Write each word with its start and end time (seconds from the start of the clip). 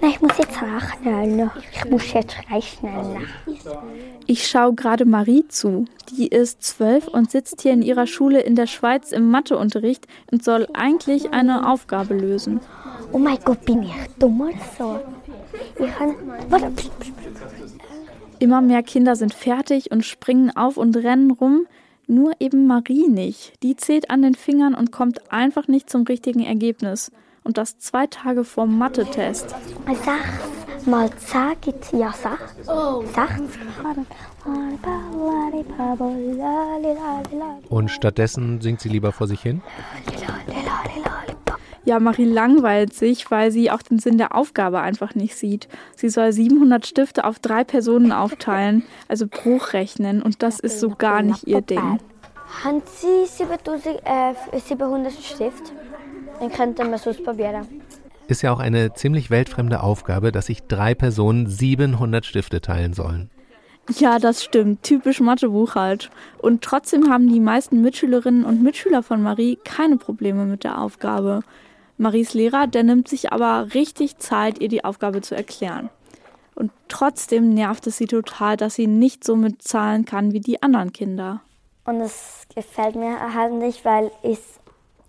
Nein, 0.00 0.10
ich 0.10 0.20
muss 0.20 0.38
jetzt 0.38 0.62
rechnen. 0.62 1.50
Ich 1.72 1.84
muss 1.90 2.12
jetzt 2.12 2.36
rechnen. 2.50 3.26
Ich 4.26 4.46
schaue 4.46 4.74
gerade 4.74 5.04
Marie 5.04 5.46
zu. 5.48 5.86
Die 6.16 6.28
ist 6.28 6.62
zwölf 6.62 7.08
und 7.08 7.30
sitzt 7.30 7.62
hier 7.62 7.72
in 7.72 7.82
ihrer 7.82 8.06
Schule 8.06 8.40
in 8.40 8.54
der 8.54 8.66
Schweiz 8.66 9.12
im 9.12 9.30
Matheunterricht 9.30 10.06
und 10.30 10.44
soll 10.44 10.66
eigentlich 10.74 11.32
eine 11.32 11.68
Aufgabe 11.68 12.14
lösen. 12.14 12.60
Oh 13.12 13.18
mein 13.18 13.38
Gott, 13.44 13.64
bin 13.64 13.82
ich 13.82 13.94
dumm 14.18 14.40
oder 14.40 14.52
so? 14.78 15.00
Ich 15.78 15.92
kann. 15.94 16.14
Warte. 16.48 16.72
Immer 18.38 18.60
mehr 18.60 18.82
Kinder 18.82 19.16
sind 19.16 19.32
fertig 19.32 19.90
und 19.90 20.04
springen 20.04 20.54
auf 20.54 20.76
und 20.76 20.96
rennen 20.96 21.30
rum. 21.30 21.66
Nur 22.06 22.32
eben 22.38 22.66
Marie 22.66 23.08
nicht. 23.08 23.54
Die 23.62 23.76
zählt 23.76 24.10
an 24.10 24.22
den 24.22 24.34
Fingern 24.34 24.74
und 24.74 24.92
kommt 24.92 25.32
einfach 25.32 25.66
nicht 25.66 25.90
zum 25.90 26.02
richtigen 26.02 26.44
Ergebnis. 26.44 27.10
Und 27.46 27.58
das 27.58 27.78
zwei 27.78 28.08
Tage 28.08 28.42
vor 28.42 28.66
Mathe-Test. 28.66 29.54
Sechs 29.86 30.86
mal 30.86 31.08
zehn 31.16 31.52
gibt 31.60 31.92
ja 31.92 32.12
sechs. 32.12 32.68
Oh. 32.68 33.04
Und 37.68 37.90
stattdessen 37.92 38.60
singt 38.60 38.80
sie 38.80 38.88
lieber 38.88 39.12
vor 39.12 39.28
sich 39.28 39.40
hin? 39.40 39.62
Ja, 41.84 42.00
Marie 42.00 42.24
langweilt 42.24 42.94
sich, 42.94 43.30
weil 43.30 43.52
sie 43.52 43.70
auch 43.70 43.82
den 43.82 44.00
Sinn 44.00 44.18
der 44.18 44.34
Aufgabe 44.34 44.80
einfach 44.80 45.14
nicht 45.14 45.36
sieht. 45.36 45.68
Sie 45.94 46.08
soll 46.08 46.32
700 46.32 46.84
Stifte 46.84 47.24
auf 47.24 47.38
drei 47.38 47.62
Personen 47.62 48.10
aufteilen, 48.10 48.82
also 49.06 49.28
Bruch 49.28 49.72
rechnen, 49.72 50.20
und 50.20 50.42
das 50.42 50.58
ist 50.58 50.80
so 50.80 50.90
gar 50.90 51.22
nicht 51.22 51.46
ihr 51.46 51.60
Ding. 51.60 52.00
Haben 52.64 52.82
Sie 52.86 53.26
7000, 53.26 54.00
äh, 54.04 54.58
700 54.58 55.12
Stift? 55.12 55.72
Dann 56.40 56.52
könnten 56.52 56.90
wir 56.90 56.94
es 56.94 57.22
probieren. 57.22 57.66
Ist 58.28 58.42
ja 58.42 58.52
auch 58.52 58.58
eine 58.58 58.92
ziemlich 58.94 59.30
weltfremde 59.30 59.82
Aufgabe, 59.82 60.32
dass 60.32 60.46
sich 60.46 60.62
drei 60.64 60.94
Personen 60.94 61.46
700 61.46 62.26
Stifte 62.26 62.60
teilen 62.60 62.92
sollen. 62.92 63.30
Ja, 63.90 64.18
das 64.18 64.42
stimmt. 64.42 64.82
Typisch 64.82 65.20
Mathebuch 65.20 65.76
halt. 65.76 66.10
Und 66.38 66.62
trotzdem 66.62 67.08
haben 67.08 67.28
die 67.32 67.40
meisten 67.40 67.82
Mitschülerinnen 67.82 68.44
und 68.44 68.62
Mitschüler 68.62 69.02
von 69.02 69.22
Marie 69.22 69.58
keine 69.64 69.96
Probleme 69.96 70.44
mit 70.44 70.64
der 70.64 70.80
Aufgabe. 70.80 71.40
Maries 71.98 72.34
Lehrer, 72.34 72.66
der 72.66 72.82
nimmt 72.82 73.08
sich 73.08 73.32
aber 73.32 73.74
richtig 73.74 74.18
Zeit, 74.18 74.60
ihr 74.60 74.68
die 74.68 74.84
Aufgabe 74.84 75.22
zu 75.22 75.34
erklären. 75.34 75.88
Und 76.54 76.72
trotzdem 76.88 77.50
nervt 77.50 77.86
es 77.86 77.98
sie 77.98 78.06
total, 78.06 78.56
dass 78.56 78.74
sie 78.74 78.86
nicht 78.86 79.24
so 79.24 79.36
mit 79.36 79.62
Zahlen 79.62 80.04
kann 80.04 80.32
wie 80.32 80.40
die 80.40 80.62
anderen 80.62 80.92
Kinder. 80.92 81.40
Und 81.84 82.00
es 82.00 82.46
gefällt 82.54 82.96
mir 82.96 83.34
halt 83.34 83.52
nicht, 83.52 83.84
weil 83.84 84.10
ich, 84.22 84.38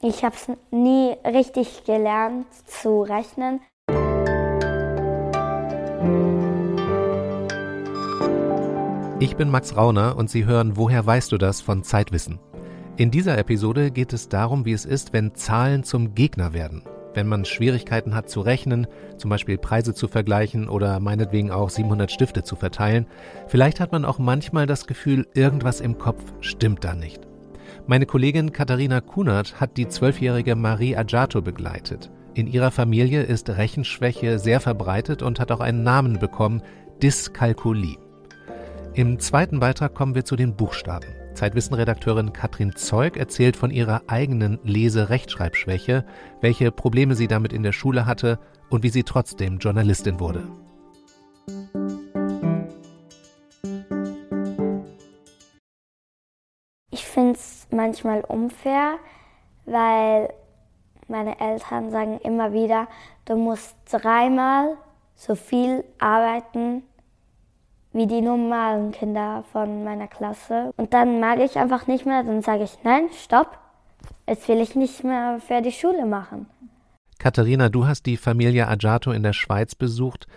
ich 0.02 0.24
habe 0.24 0.36
es 0.36 0.50
nie 0.72 1.16
richtig 1.26 1.84
gelernt 1.86 2.48
zu 2.66 3.02
rechnen. 3.02 3.62
Ich 9.20 9.36
bin 9.36 9.50
Max 9.50 9.76
Rauner 9.76 10.16
und 10.16 10.30
Sie 10.30 10.46
hören 10.46 10.78
Woher 10.78 11.06
weißt 11.06 11.32
du 11.32 11.38
das 11.38 11.62
von 11.62 11.84
Zeitwissen. 11.84 12.40
In 12.98 13.10
dieser 13.10 13.38
Episode 13.38 13.92
geht 13.92 14.14
es 14.14 14.30
darum, 14.30 14.66
wie 14.66 14.74
es 14.74 14.86
ist, 14.86 15.14
wenn 15.14 15.34
Zahlen 15.36 15.84
zum 15.84 16.14
Gegner 16.14 16.54
werden. 16.54 16.84
Wenn 17.16 17.28
man 17.28 17.46
Schwierigkeiten 17.46 18.14
hat 18.14 18.30
zu 18.30 18.42
rechnen, 18.42 18.86
zum 19.18 19.30
Beispiel 19.30 19.58
Preise 19.58 19.96
zu 19.96 20.08
vergleichen 20.08 20.70
oder 20.70 21.00
meinetwegen 21.00 21.50
auch 21.50 21.72
700 21.72 22.12
Stifte 22.12 22.44
zu 22.44 22.56
verteilen. 22.56 23.08
Vielleicht 23.48 23.80
hat 23.80 23.92
man 23.92 24.06
auch 24.06 24.20
manchmal 24.20 24.68
das 24.68 24.86
Gefühl, 24.86 25.28
irgendwas 25.34 25.82
im 25.82 25.98
Kopf 25.98 26.22
stimmt 26.42 26.84
da 26.84 26.94
nicht. 26.94 27.27
Meine 27.86 28.06
Kollegin 28.06 28.52
Katharina 28.52 29.02
Kunert 29.02 29.62
hat 29.62 29.78
die 29.78 29.88
zwölfjährige 29.88 30.56
Marie 30.56 30.96
Ajato 30.96 31.42
begleitet. 31.42 32.12
In 32.34 32.48
ihrer 32.48 32.72
Familie 32.72 33.24
ist 33.24 33.50
Rechenschwäche 33.50 34.40
sehr 34.40 34.60
verbreitet 34.60 35.22
und 35.22 35.40
hat 35.40 35.52
auch 35.52 35.60
einen 35.60 35.84
Namen 35.84 36.20
bekommen, 36.20 36.62
Dyskalkulie. 37.02 37.98
Im 38.94 39.20
zweiten 39.20 39.60
Beitrag 39.60 39.94
kommen 39.94 40.16
wir 40.16 40.26
zu 40.26 40.36
den 40.36 40.56
Buchstaben. 40.56 41.08
Zeitwissen-Redakteurin 41.36 42.34
Katrin 42.34 42.76
Zeug 42.76 43.16
erzählt 43.16 43.56
von 43.56 43.70
ihrer 43.70 44.02
eigenen 44.08 44.60
Lese-Rechtschreibschwäche, 44.64 46.04
welche 46.42 46.72
Probleme 46.72 47.16
sie 47.16 47.28
damit 47.28 47.54
in 47.54 47.64
der 47.64 47.74
Schule 47.74 48.06
hatte 48.06 48.40
und 48.70 48.84
wie 48.84 48.90
sie 48.90 49.04
trotzdem 49.04 49.60
Journalistin 49.60 50.20
wurde. 50.20 50.44
Manchmal 57.72 58.22
unfair, 58.22 58.96
weil 59.66 60.34
meine 61.08 61.40
Eltern 61.40 61.92
sagen 61.92 62.20
immer 62.24 62.54
wieder, 62.54 62.88
du 63.26 63.36
musst 63.36 63.76
dreimal 63.90 64.78
so 65.16 65.36
viel 65.36 65.84
arbeiten 66.00 66.84
wie 67.94 68.08
die 68.08 68.22
normalen 68.22 68.92
Kinder 68.92 69.44
von 69.52 69.84
meiner 69.84 70.08
Klasse. 70.08 70.72
Und 70.78 70.94
dann 70.94 71.20
mag 71.20 71.40
ich 71.40 71.58
einfach 71.58 71.88
nicht 71.88 72.06
mehr, 72.06 72.24
dann 72.24 72.42
sage 72.42 72.64
ich, 72.64 72.78
nein, 72.84 73.10
stopp, 73.24 73.58
jetzt 74.28 74.48
will 74.48 74.62
ich 74.62 74.76
nicht 74.76 75.04
mehr 75.04 75.40
für 75.40 75.62
die 75.62 75.72
Schule 75.72 76.06
machen. 76.06 76.46
Katharina, 77.18 77.70
du 77.70 77.88
hast 77.88 78.06
die 78.06 78.18
Familie 78.18 78.68
Ajato 78.68 79.12
in 79.12 79.24
der 79.24 79.34
Schweiz 79.34 79.74
besucht. 79.74 80.28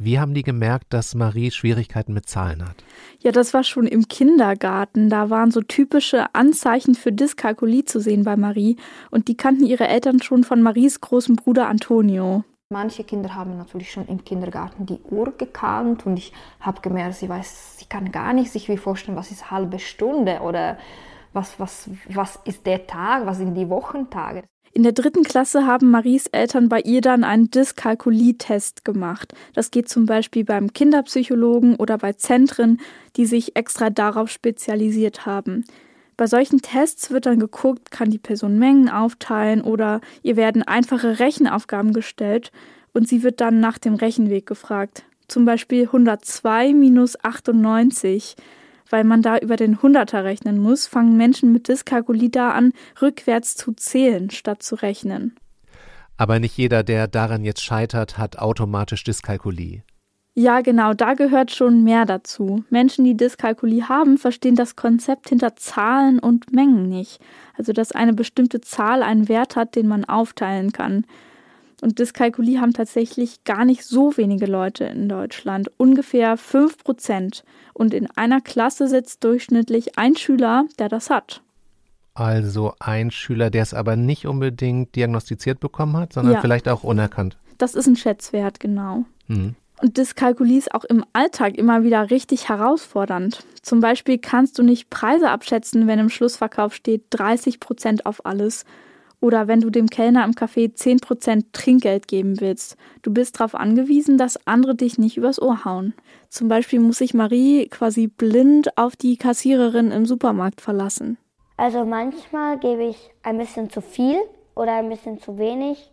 Wie 0.00 0.20
haben 0.20 0.32
die 0.32 0.44
gemerkt, 0.44 0.92
dass 0.94 1.16
Marie 1.16 1.50
Schwierigkeiten 1.50 2.12
mit 2.12 2.28
Zahlen 2.28 2.62
hat? 2.62 2.76
Ja, 3.18 3.32
das 3.32 3.52
war 3.52 3.64
schon 3.64 3.88
im 3.88 4.06
Kindergarten. 4.06 5.10
Da 5.10 5.28
waren 5.28 5.50
so 5.50 5.60
typische 5.60 6.32
Anzeichen 6.36 6.94
für 6.94 7.10
Dyskalkulie 7.10 7.84
zu 7.84 7.98
sehen 7.98 8.22
bei 8.22 8.36
Marie. 8.36 8.76
Und 9.10 9.26
die 9.26 9.36
kannten 9.36 9.66
ihre 9.66 9.88
Eltern 9.88 10.22
schon 10.22 10.44
von 10.44 10.62
Maries 10.62 11.00
großen 11.00 11.34
Bruder 11.34 11.68
Antonio. 11.68 12.44
Manche 12.70 13.02
Kinder 13.02 13.34
haben 13.34 13.56
natürlich 13.56 13.90
schon 13.90 14.06
im 14.06 14.22
Kindergarten 14.22 14.86
die 14.86 15.00
Uhr 15.00 15.32
gekannt 15.36 16.06
und 16.06 16.16
ich 16.16 16.32
habe 16.60 16.80
gemerkt, 16.80 17.14
sie 17.14 17.28
weiß, 17.28 17.78
sie 17.78 17.86
kann 17.86 18.12
gar 18.12 18.34
nicht 18.34 18.52
sich 18.52 18.68
wie 18.68 18.76
vorstellen, 18.76 19.16
was 19.16 19.32
ist 19.32 19.50
halbe 19.50 19.80
Stunde 19.80 20.40
oder 20.42 20.78
was, 21.32 21.58
was, 21.58 21.90
was 22.08 22.36
ist 22.44 22.66
der 22.66 22.86
Tag, 22.86 23.26
was 23.26 23.38
sind 23.38 23.54
die 23.54 23.68
Wochentage. 23.68 24.44
In 24.72 24.82
der 24.82 24.92
dritten 24.92 25.22
Klasse 25.22 25.66
haben 25.66 25.90
Maries 25.90 26.26
Eltern 26.26 26.68
bei 26.68 26.80
ihr 26.80 27.00
dann 27.00 27.24
einen 27.24 27.50
Dyskalkulie-Test 27.50 28.84
gemacht. 28.84 29.32
Das 29.54 29.70
geht 29.70 29.88
zum 29.88 30.06
Beispiel 30.06 30.44
beim 30.44 30.72
Kinderpsychologen 30.72 31.76
oder 31.76 31.98
bei 31.98 32.12
Zentren, 32.12 32.80
die 33.16 33.26
sich 33.26 33.56
extra 33.56 33.90
darauf 33.90 34.30
spezialisiert 34.30 35.26
haben. 35.26 35.64
Bei 36.16 36.26
solchen 36.26 36.60
Tests 36.60 37.10
wird 37.10 37.26
dann 37.26 37.38
geguckt, 37.38 37.90
kann 37.90 38.10
die 38.10 38.18
Person 38.18 38.58
Mengen 38.58 38.88
aufteilen 38.88 39.62
oder 39.62 40.00
ihr 40.22 40.36
werden 40.36 40.64
einfache 40.64 41.20
Rechenaufgaben 41.20 41.92
gestellt 41.92 42.50
und 42.92 43.08
sie 43.08 43.22
wird 43.22 43.40
dann 43.40 43.60
nach 43.60 43.78
dem 43.78 43.94
Rechenweg 43.94 44.44
gefragt. 44.44 45.04
Zum 45.28 45.44
Beispiel 45.44 45.84
102 45.84 46.74
minus 46.74 47.22
98. 47.22 48.34
Weil 48.90 49.04
man 49.04 49.22
da 49.22 49.38
über 49.38 49.56
den 49.56 49.82
Hunderter 49.82 50.24
rechnen 50.24 50.58
muss, 50.58 50.86
fangen 50.86 51.16
Menschen 51.16 51.52
mit 51.52 51.68
Dyskalkulie 51.68 52.30
da 52.30 52.52
an, 52.52 52.72
rückwärts 53.00 53.56
zu 53.56 53.72
zählen, 53.72 54.30
statt 54.30 54.62
zu 54.62 54.76
rechnen. 54.76 55.36
Aber 56.16 56.40
nicht 56.40 56.56
jeder, 56.56 56.82
der 56.82 57.06
daran 57.06 57.44
jetzt 57.44 57.62
scheitert, 57.62 58.18
hat 58.18 58.38
automatisch 58.38 59.04
Dyskalkulie. 59.04 59.84
Ja, 60.34 60.60
genau, 60.60 60.94
da 60.94 61.14
gehört 61.14 61.50
schon 61.50 61.82
mehr 61.82 62.04
dazu. 62.04 62.62
Menschen, 62.70 63.04
die 63.04 63.16
Dyskalkulie 63.16 63.88
haben, 63.88 64.18
verstehen 64.18 64.54
das 64.54 64.76
Konzept 64.76 65.30
hinter 65.30 65.56
Zahlen 65.56 66.20
und 66.20 66.52
Mengen 66.52 66.88
nicht. 66.88 67.20
Also, 67.56 67.72
dass 67.72 67.90
eine 67.90 68.12
bestimmte 68.12 68.60
Zahl 68.60 69.02
einen 69.02 69.28
Wert 69.28 69.56
hat, 69.56 69.74
den 69.74 69.88
man 69.88 70.04
aufteilen 70.04 70.70
kann. 70.70 71.04
Und 71.80 71.98
Dyskalkulie 71.98 72.60
haben 72.60 72.72
tatsächlich 72.72 73.44
gar 73.44 73.64
nicht 73.64 73.84
so 73.84 74.16
wenige 74.16 74.46
Leute 74.46 74.84
in 74.84 75.08
Deutschland, 75.08 75.70
ungefähr 75.76 76.36
5 76.36 76.78
Prozent. 76.78 77.44
Und 77.72 77.94
in 77.94 78.08
einer 78.16 78.40
Klasse 78.40 78.88
sitzt 78.88 79.22
durchschnittlich 79.22 79.96
ein 79.96 80.16
Schüler, 80.16 80.64
der 80.78 80.88
das 80.88 81.08
hat. 81.10 81.42
Also 82.14 82.74
ein 82.80 83.12
Schüler, 83.12 83.50
der 83.50 83.62
es 83.62 83.74
aber 83.74 83.94
nicht 83.94 84.26
unbedingt 84.26 84.96
diagnostiziert 84.96 85.60
bekommen 85.60 85.96
hat, 85.96 86.12
sondern 86.12 86.34
ja. 86.34 86.40
vielleicht 86.40 86.68
auch 86.68 86.82
unerkannt. 86.82 87.38
Das 87.58 87.76
ist 87.76 87.86
ein 87.86 87.96
Schätzwert, 87.96 88.58
genau. 88.58 89.04
Hm. 89.28 89.54
Und 89.80 89.96
Dyskalkulie 89.96 90.58
ist 90.58 90.74
auch 90.74 90.84
im 90.84 91.04
Alltag 91.12 91.56
immer 91.56 91.84
wieder 91.84 92.10
richtig 92.10 92.48
herausfordernd. 92.48 93.44
Zum 93.62 93.78
Beispiel 93.78 94.18
kannst 94.18 94.58
du 94.58 94.64
nicht 94.64 94.90
Preise 94.90 95.30
abschätzen, 95.30 95.86
wenn 95.86 96.00
im 96.00 96.08
Schlussverkauf 96.08 96.74
steht 96.74 97.04
30 97.10 97.60
Prozent 97.60 98.04
auf 98.04 98.26
alles. 98.26 98.64
Oder 99.20 99.48
wenn 99.48 99.60
du 99.60 99.70
dem 99.70 99.88
Kellner 99.88 100.24
im 100.24 100.32
Café 100.32 100.72
10 100.72 100.98
Prozent 100.98 101.52
Trinkgeld 101.52 102.06
geben 102.06 102.40
willst. 102.40 102.76
Du 103.02 103.12
bist 103.12 103.38
darauf 103.38 103.54
angewiesen, 103.54 104.16
dass 104.16 104.46
andere 104.46 104.76
dich 104.76 104.98
nicht 104.98 105.16
übers 105.16 105.42
Ohr 105.42 105.64
hauen. 105.64 105.94
Zum 106.28 106.48
Beispiel 106.48 106.78
muss 106.78 106.98
sich 106.98 107.14
Marie 107.14 107.66
quasi 107.68 108.06
blind 108.06 108.76
auf 108.78 108.94
die 108.94 109.16
Kassiererin 109.16 109.90
im 109.90 110.06
Supermarkt 110.06 110.60
verlassen. 110.60 111.18
Also 111.56 111.84
manchmal 111.84 112.58
gebe 112.58 112.84
ich 112.84 113.10
ein 113.24 113.38
bisschen 113.38 113.70
zu 113.70 113.80
viel 113.80 114.18
oder 114.54 114.74
ein 114.74 114.88
bisschen 114.88 115.20
zu 115.20 115.38
wenig. 115.38 115.90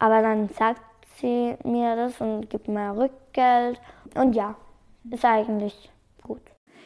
Aber 0.00 0.20
dann 0.20 0.48
sagt 0.48 0.82
sie 1.20 1.54
mir 1.62 1.94
das 1.94 2.20
und 2.20 2.50
gibt 2.50 2.66
mir 2.66 2.96
Rückgeld. 2.96 3.80
Und 4.16 4.34
ja, 4.34 4.56
ist 5.08 5.24
eigentlich. 5.24 5.92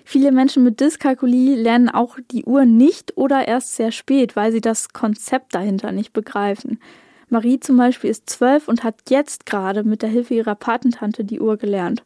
Viele 0.08 0.30
Menschen 0.30 0.62
mit 0.62 0.80
Dyskalkulie 0.80 1.56
lernen 1.56 1.88
auch 1.88 2.16
die 2.30 2.44
Uhr 2.44 2.64
nicht 2.64 3.16
oder 3.16 3.48
erst 3.48 3.74
sehr 3.74 3.90
spät, 3.90 4.36
weil 4.36 4.52
sie 4.52 4.60
das 4.60 4.90
Konzept 4.90 5.52
dahinter 5.52 5.90
nicht 5.90 6.12
begreifen. 6.12 6.78
Marie 7.28 7.58
zum 7.58 7.76
Beispiel 7.76 8.10
ist 8.10 8.30
zwölf 8.30 8.68
und 8.68 8.84
hat 8.84 9.10
jetzt 9.10 9.46
gerade 9.46 9.82
mit 9.82 10.02
der 10.02 10.08
Hilfe 10.08 10.34
ihrer 10.34 10.54
Patentante 10.54 11.24
die 11.24 11.40
Uhr 11.40 11.56
gelernt. 11.56 12.04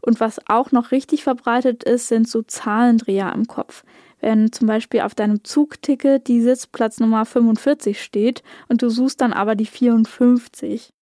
Und 0.00 0.20
was 0.20 0.48
auch 0.48 0.70
noch 0.70 0.92
richtig 0.92 1.24
verbreitet 1.24 1.82
ist, 1.82 2.06
sind 2.06 2.28
so 2.28 2.42
Zahlendreher 2.42 3.32
im 3.32 3.48
Kopf. 3.48 3.82
Wenn 4.20 4.52
zum 4.52 4.68
Beispiel 4.68 5.00
auf 5.00 5.16
deinem 5.16 5.42
Zugticket 5.42 6.28
die 6.28 6.40
Sitzplatznummer 6.40 7.24
45 7.24 8.00
steht 8.00 8.44
und 8.68 8.80
du 8.80 8.90
suchst 8.90 9.20
dann 9.20 9.32
aber 9.32 9.56
die 9.56 9.66
54. 9.66 10.92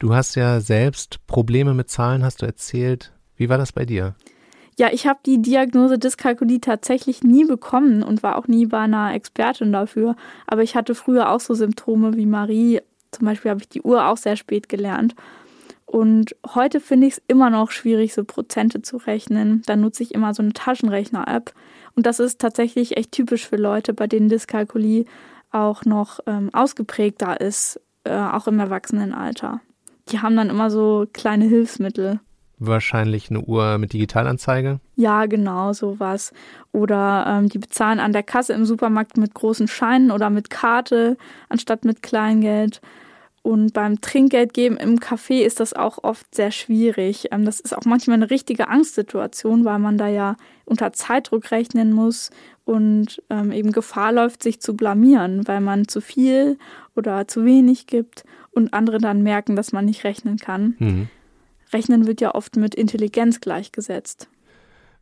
Du 0.00 0.12
hast 0.12 0.34
ja 0.34 0.58
selbst 0.58 1.24
Probleme 1.28 1.74
mit 1.74 1.90
Zahlen, 1.90 2.24
hast 2.24 2.42
du 2.42 2.46
erzählt. 2.46 3.12
Wie 3.36 3.48
war 3.48 3.56
das 3.56 3.70
bei 3.70 3.84
dir? 3.84 4.16
Ja, 4.78 4.92
ich 4.92 5.06
habe 5.06 5.20
die 5.24 5.40
Diagnose 5.40 5.98
Dyskalkulie 5.98 6.60
tatsächlich 6.60 7.22
nie 7.22 7.46
bekommen 7.46 8.02
und 8.02 8.22
war 8.22 8.36
auch 8.36 8.46
nie 8.46 8.66
bei 8.66 8.80
einer 8.80 9.14
Expertin 9.14 9.72
dafür. 9.72 10.16
Aber 10.46 10.62
ich 10.62 10.76
hatte 10.76 10.94
früher 10.94 11.30
auch 11.30 11.40
so 11.40 11.54
Symptome 11.54 12.14
wie 12.14 12.26
Marie. 12.26 12.80
Zum 13.10 13.26
Beispiel 13.26 13.50
habe 13.50 13.62
ich 13.62 13.70
die 13.70 13.80
Uhr 13.80 14.06
auch 14.06 14.18
sehr 14.18 14.36
spät 14.36 14.68
gelernt. 14.68 15.14
Und 15.86 16.36
heute 16.54 16.80
finde 16.80 17.06
ich 17.06 17.14
es 17.14 17.22
immer 17.26 17.48
noch 17.48 17.70
schwierig, 17.70 18.12
so 18.12 18.24
Prozente 18.24 18.82
zu 18.82 18.98
rechnen. 18.98 19.62
Da 19.64 19.76
nutze 19.76 20.02
ich 20.02 20.12
immer 20.12 20.34
so 20.34 20.42
eine 20.42 20.52
Taschenrechner-App. 20.52 21.54
Und 21.94 22.04
das 22.04 22.20
ist 22.20 22.38
tatsächlich 22.40 22.98
echt 22.98 23.12
typisch 23.12 23.46
für 23.46 23.56
Leute, 23.56 23.94
bei 23.94 24.06
denen 24.06 24.28
Dyskalkulie 24.28 25.06
auch 25.52 25.86
noch 25.86 26.20
ähm, 26.26 26.50
ausgeprägter 26.52 27.40
ist, 27.40 27.80
äh, 28.04 28.14
auch 28.14 28.46
im 28.46 28.58
Erwachsenenalter. 28.58 29.60
Die 30.10 30.20
haben 30.20 30.36
dann 30.36 30.50
immer 30.50 30.70
so 30.70 31.06
kleine 31.14 31.46
Hilfsmittel. 31.46 32.20
Wahrscheinlich 32.58 33.30
eine 33.30 33.40
Uhr 33.42 33.76
mit 33.76 33.92
Digitalanzeige? 33.92 34.80
Ja, 34.94 35.26
genau, 35.26 35.74
sowas. 35.74 36.32
Oder 36.72 37.26
ähm, 37.28 37.48
die 37.50 37.58
bezahlen 37.58 38.00
an 38.00 38.12
der 38.12 38.22
Kasse 38.22 38.54
im 38.54 38.64
Supermarkt 38.64 39.18
mit 39.18 39.34
großen 39.34 39.68
Scheinen 39.68 40.10
oder 40.10 40.30
mit 40.30 40.48
Karte 40.48 41.18
anstatt 41.50 41.84
mit 41.84 42.02
Kleingeld. 42.02 42.80
Und 43.42 43.74
beim 43.74 44.00
Trinkgeldgeben 44.00 44.76
im 44.76 44.98
Café 44.98 45.42
ist 45.44 45.60
das 45.60 45.72
auch 45.72 46.02
oft 46.02 46.34
sehr 46.34 46.50
schwierig. 46.50 47.28
Ähm, 47.30 47.44
das 47.44 47.60
ist 47.60 47.76
auch 47.76 47.84
manchmal 47.84 48.14
eine 48.14 48.30
richtige 48.30 48.68
Angstsituation, 48.68 49.64
weil 49.64 49.78
man 49.78 49.98
da 49.98 50.08
ja 50.08 50.36
unter 50.64 50.92
Zeitdruck 50.92 51.50
rechnen 51.50 51.92
muss 51.92 52.30
und 52.64 53.22
ähm, 53.30 53.52
eben 53.52 53.70
Gefahr 53.70 54.12
läuft, 54.12 54.42
sich 54.42 54.60
zu 54.60 54.74
blamieren, 54.74 55.46
weil 55.46 55.60
man 55.60 55.86
zu 55.88 56.00
viel 56.00 56.58
oder 56.96 57.28
zu 57.28 57.44
wenig 57.44 57.86
gibt 57.86 58.24
und 58.50 58.72
andere 58.74 58.98
dann 58.98 59.22
merken, 59.22 59.54
dass 59.56 59.72
man 59.72 59.84
nicht 59.84 60.04
rechnen 60.04 60.38
kann. 60.38 60.74
Mhm. 60.78 61.08
Rechnen 61.72 62.06
wird 62.06 62.20
ja 62.20 62.34
oft 62.34 62.56
mit 62.56 62.74
Intelligenz 62.74 63.40
gleichgesetzt. 63.40 64.28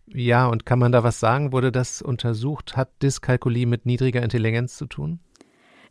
Ja, 0.06 0.46
und 0.46 0.66
kann 0.66 0.78
man 0.78 0.92
da 0.92 1.02
was 1.02 1.20
sagen? 1.20 1.52
Wurde 1.52 1.72
das 1.72 2.02
untersucht? 2.02 2.76
Hat 2.76 2.90
Dyskalkulie 3.02 3.66
mit 3.66 3.86
niedriger 3.86 4.22
Intelligenz 4.22 4.76
zu 4.76 4.86
tun? 4.86 5.18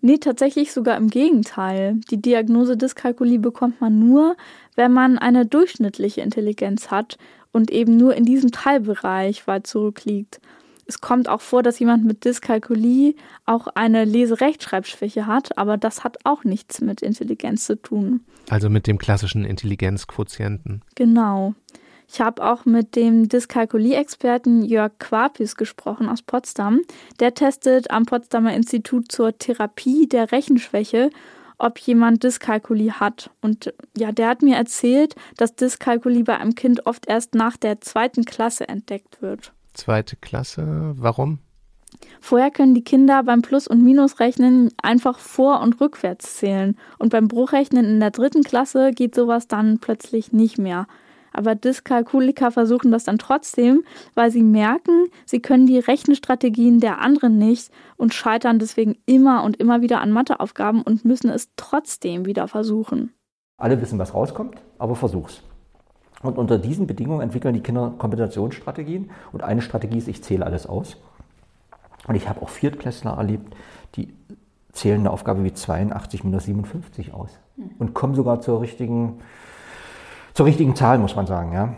Nee, 0.02 0.18
tatsächlich 0.18 0.74
sogar 0.74 0.98
im 0.98 1.10
Gegenteil. 1.10 2.00
Die 2.12 2.22
Diagnose 2.22 2.76
Dyskalkulie 2.76 3.40
bekommt 3.40 3.80
man 3.80 4.00
nur, 4.00 4.36
wenn 4.76 4.92
man 4.92 5.18
eine 5.18 5.46
durchschnittliche 5.46 6.22
Intelligenz 6.22 6.92
hat 6.92 7.18
und 7.54 7.72
eben 7.72 7.96
nur 7.96 8.14
in 8.14 8.26
diesem 8.26 8.52
Teilbereich 8.52 9.48
weit 9.48 9.66
zurückliegt. 9.66 10.42
Es 10.86 11.02
kommt 11.02 11.30
auch 11.30 11.42
vor, 11.42 11.64
dass 11.64 11.80
jemand 11.80 12.06
mit 12.06 12.26
Dyskalkulie 12.26 13.16
auch 13.46 13.68
eine 13.68 14.06
Leserechtschreibschwäche 14.06 15.28
hat, 15.28 15.58
aber 15.58 15.78
das 15.78 16.04
hat 16.04 16.18
auch 16.26 16.44
nichts 16.44 16.82
mit 16.82 17.02
Intelligenz 17.02 17.66
zu 17.66 17.82
tun. 17.82 18.22
Also 18.50 18.70
mit 18.70 18.88
dem 18.88 18.98
klassischen 18.98 19.46
Intelligenzquotienten. 19.46 20.82
Genau. 20.96 21.54
Ich 22.14 22.22
habe 22.22 22.44
auch 22.44 22.66
mit 22.66 22.96
dem 22.96 23.30
Dyskalkulie-Experten 23.30 24.64
Jörg 24.64 24.92
Quapis 25.00 25.56
gesprochen 25.56 26.10
aus 26.10 26.22
Potsdam. 26.22 26.82
Der 27.20 27.34
testet 27.34 27.90
am 27.90 28.06
Potsdamer 28.06 28.54
Institut 28.54 29.12
zur 29.12 29.38
Therapie 29.38 30.08
der 30.08 30.32
Rechenschwäche, 30.32 31.10
ob 31.58 31.80
jemand 31.80 32.24
Dyskalkulie 32.24 33.00
hat. 33.00 33.32
Und 33.42 33.74
ja, 33.98 34.12
der 34.12 34.28
hat 34.28 34.42
mir 34.42 34.58
erzählt, 34.58 35.16
dass 35.38 35.56
Dyskalkulie 35.56 36.24
bei 36.24 36.38
einem 36.38 36.56
Kind 36.56 36.86
oft 36.86 37.08
erst 37.08 37.36
nach 37.36 37.58
der 37.58 37.82
zweiten 37.82 38.26
Klasse 38.26 38.68
entdeckt 38.68 39.22
wird. 39.22 39.54
Zweite 39.74 40.16
Klasse, 40.16 40.94
warum? 40.96 41.40
Vorher 42.20 42.52
können 42.52 42.74
die 42.74 42.84
Kinder 42.84 43.24
beim 43.24 43.42
Plus- 43.42 43.68
und 43.68 43.84
Minusrechnen 43.84 44.72
einfach 44.82 45.20
vor- 45.20 45.62
und 45.62 45.80
rückwärts 45.80 46.38
zählen. 46.38 46.78
Und 46.98 47.10
beim 47.10 47.28
Bruchrechnen 47.28 47.86
in 47.86 48.00
der 48.00 48.12
dritten 48.12 48.44
Klasse 48.44 48.92
geht 48.92 49.16
sowas 49.16 49.48
dann 49.48 49.80
plötzlich 49.80 50.32
nicht 50.32 50.58
mehr. 50.58 50.88
Aber 51.34 51.56
Dyskalkuliker 51.56 52.52
versuchen 52.52 52.92
das 52.92 53.06
dann 53.06 53.18
trotzdem, 53.18 53.84
weil 54.14 54.30
sie 54.30 54.44
merken, 54.44 55.08
sie 55.26 55.42
können 55.42 55.66
die 55.66 55.80
Rechenstrategien 55.80 56.80
der 56.80 57.00
anderen 57.00 57.38
nicht 57.38 57.72
und 57.98 58.14
scheitern 58.14 58.60
deswegen 58.60 58.98
immer 59.08 59.44
und 59.44 59.58
immer 59.58 59.82
wieder 59.82 60.00
an 60.00 60.12
Matheaufgaben 60.12 60.84
und 60.84 61.06
müssen 61.06 61.30
es 61.30 61.50
trotzdem 61.56 62.26
wieder 62.26 62.48
versuchen. 62.48 63.14
Alle 63.58 63.82
wissen, 63.82 63.98
was 63.98 64.14
rauskommt, 64.14 64.62
aber 64.78 64.96
versuch's. 64.96 65.42
Und 66.24 66.38
unter 66.38 66.58
diesen 66.58 66.88
Bedingungen 66.88 67.22
entwickeln 67.22 67.54
die 67.54 67.62
Kinder 67.62 67.94
Kompensationsstrategien. 67.98 69.12
Und 69.32 69.44
eine 69.44 69.62
Strategie 69.62 69.98
ist, 69.98 70.08
ich 70.08 70.24
zähle 70.24 70.46
alles 70.46 70.66
aus. 70.66 70.98
Und 72.08 72.16
ich 72.16 72.28
habe 72.28 72.42
auch 72.42 72.50
Viertklässler 72.50 73.18
erlebt, 73.18 73.56
die 73.96 74.14
zählen 74.72 75.02
eine 75.02 75.12
Aufgabe 75.12 75.44
wie 75.44 75.54
82 75.54 76.24
minus 76.24 76.46
57 76.46 77.14
aus. 77.14 77.30
Und 77.78 77.94
kommen 77.94 78.16
sogar 78.16 78.42
zur 78.42 78.62
richtigen, 78.62 79.20
zur 80.34 80.46
richtigen 80.46 80.76
Zahl, 80.76 80.98
muss 80.98 81.16
man 81.16 81.28
sagen. 81.28 81.54
Ja. 81.54 81.76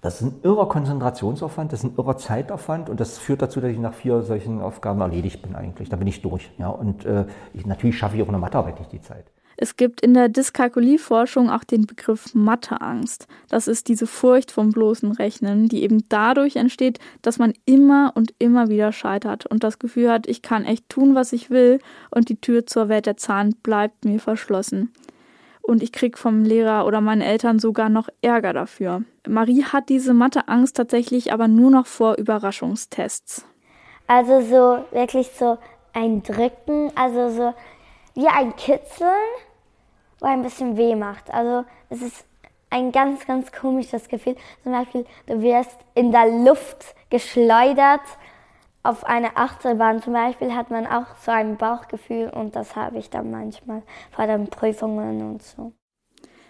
Das 0.00 0.20
ist 0.20 0.28
ein 0.28 0.40
irrer 0.42 0.68
Konzentrationsaufwand, 0.68 1.72
das 1.72 1.80
ist 1.80 1.90
ein 1.90 1.96
irrer 1.96 2.16
Zeitaufwand 2.16 2.88
und 2.88 3.00
das 3.00 3.18
führt 3.18 3.42
dazu, 3.42 3.60
dass 3.60 3.70
ich 3.70 3.78
nach 3.78 3.94
vier 3.94 4.22
solchen 4.22 4.60
Aufgaben 4.60 5.00
erledigt 5.00 5.42
bin 5.42 5.56
eigentlich. 5.56 5.88
Da 5.88 5.96
bin 5.96 6.06
ich 6.06 6.22
durch. 6.22 6.50
Ja. 6.58 6.68
Und 6.68 7.04
äh, 7.04 7.26
ich, 7.52 7.66
natürlich 7.66 7.98
schaffe 7.98 8.16
ich 8.16 8.22
auch 8.22 8.26
in 8.26 8.32
der 8.32 8.40
Mathearbeit 8.40 8.78
nicht 8.78 8.92
die 8.92 9.00
Zeit. 9.00 9.26
Es 9.56 9.76
gibt 9.76 10.02
in 10.02 10.12
der 10.12 10.28
Dyskalkulieforschung 10.28 11.50
auch 11.50 11.64
den 11.64 11.86
Begriff 11.86 12.34
Matheangst. 12.34 13.26
Das 13.48 13.68
ist 13.68 13.88
diese 13.88 14.06
Furcht 14.06 14.50
vom 14.50 14.70
bloßen 14.70 15.12
Rechnen, 15.12 15.68
die 15.68 15.82
eben 15.82 16.04
dadurch 16.08 16.56
entsteht, 16.56 16.98
dass 17.22 17.38
man 17.38 17.54
immer 17.64 18.12
und 18.14 18.34
immer 18.38 18.68
wieder 18.68 18.92
scheitert 18.92 19.46
und 19.46 19.64
das 19.64 19.78
Gefühl 19.78 20.10
hat, 20.10 20.26
ich 20.26 20.42
kann 20.42 20.64
echt 20.64 20.88
tun, 20.88 21.14
was 21.14 21.32
ich 21.32 21.50
will 21.50 21.78
und 22.10 22.28
die 22.28 22.40
Tür 22.40 22.66
zur 22.66 22.88
Welt 22.88 23.06
der 23.06 23.16
Zahlen 23.16 23.54
bleibt 23.62 24.04
mir 24.04 24.20
verschlossen. 24.20 24.92
Und 25.62 25.82
ich 25.82 25.90
krieg 25.90 26.16
vom 26.16 26.44
Lehrer 26.44 26.86
oder 26.86 27.00
meinen 27.00 27.22
Eltern 27.22 27.58
sogar 27.58 27.88
noch 27.88 28.08
Ärger 28.22 28.52
dafür. 28.52 29.02
Marie 29.26 29.64
hat 29.64 29.88
diese 29.88 30.14
Matheangst 30.14 30.76
tatsächlich 30.76 31.32
aber 31.32 31.48
nur 31.48 31.70
noch 31.70 31.86
vor 31.86 32.18
Überraschungstests. 32.18 33.44
Also 34.06 34.42
so 34.42 34.84
wirklich 34.92 35.28
so 35.36 35.58
ein 35.92 36.22
Drücken, 36.22 36.92
also 36.94 37.30
so 37.30 37.54
wie 38.16 38.26
ein 38.26 38.56
Kitzeln 38.56 39.12
wo 40.20 40.26
ein 40.26 40.42
bisschen 40.42 40.76
weh 40.76 40.94
macht. 40.94 41.32
Also 41.32 41.64
es 41.90 42.02
ist 42.02 42.24
ein 42.70 42.92
ganz, 42.92 43.26
ganz 43.26 43.52
komisches 43.52 44.08
Gefühl. 44.08 44.36
Zum 44.62 44.72
Beispiel, 44.72 45.06
du 45.26 45.40
wirst 45.42 45.78
in 45.94 46.12
der 46.12 46.26
Luft 46.44 46.94
geschleudert. 47.10 48.02
Auf 48.82 49.04
eine 49.04 49.36
Achterbahn 49.36 50.00
zum 50.00 50.12
Beispiel 50.12 50.54
hat 50.54 50.70
man 50.70 50.86
auch 50.86 51.16
so 51.20 51.32
ein 51.32 51.56
Bauchgefühl 51.56 52.28
und 52.28 52.54
das 52.54 52.76
habe 52.76 52.98
ich 52.98 53.10
dann 53.10 53.30
manchmal 53.30 53.82
vor 54.12 54.26
den 54.26 54.46
Prüfungen 54.48 55.22
und 55.22 55.42
so. 55.42 55.72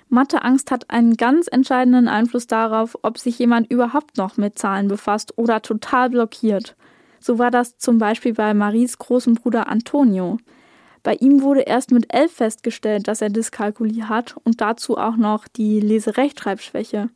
Matheangst 0.09 0.71
hat 0.71 0.91
einen 0.91 1.17
ganz 1.17 1.49
entscheidenden 1.49 2.09
Einfluss 2.09 2.47
darauf, 2.47 2.97
ob 3.03 3.19
sich 3.19 3.39
jemand 3.39 3.71
überhaupt 3.71 4.19
noch 4.19 4.37
mit 4.37 4.59
Zahlen 4.59 4.87
befasst 4.87 5.37
oder 5.37 5.63
total 5.63 6.11
blockiert. 6.11 6.77
So 7.19 7.39
war 7.39 7.51
das 7.51 7.79
zum 7.79 7.99
Beispiel 7.99 8.35
bei 8.35 8.55
Maries 8.55 8.99
großen 8.99 9.35
Bruder 9.35 9.69
Antonio. 9.69 10.39
Bei 11.07 11.15
ihm 11.21 11.43
wurde 11.43 11.61
erst 11.61 11.93
mit 11.93 12.13
elf 12.13 12.33
festgestellt, 12.33 13.07
dass 13.07 13.23
er 13.23 13.31
Dyskalkulie 13.31 14.09
hat 14.09 14.35
und 14.43 14.61
dazu 14.61 14.99
auch 14.99 15.15
noch 15.15 15.47
die 15.47 15.79
Leserechtschreibschwäche. 15.79 17.11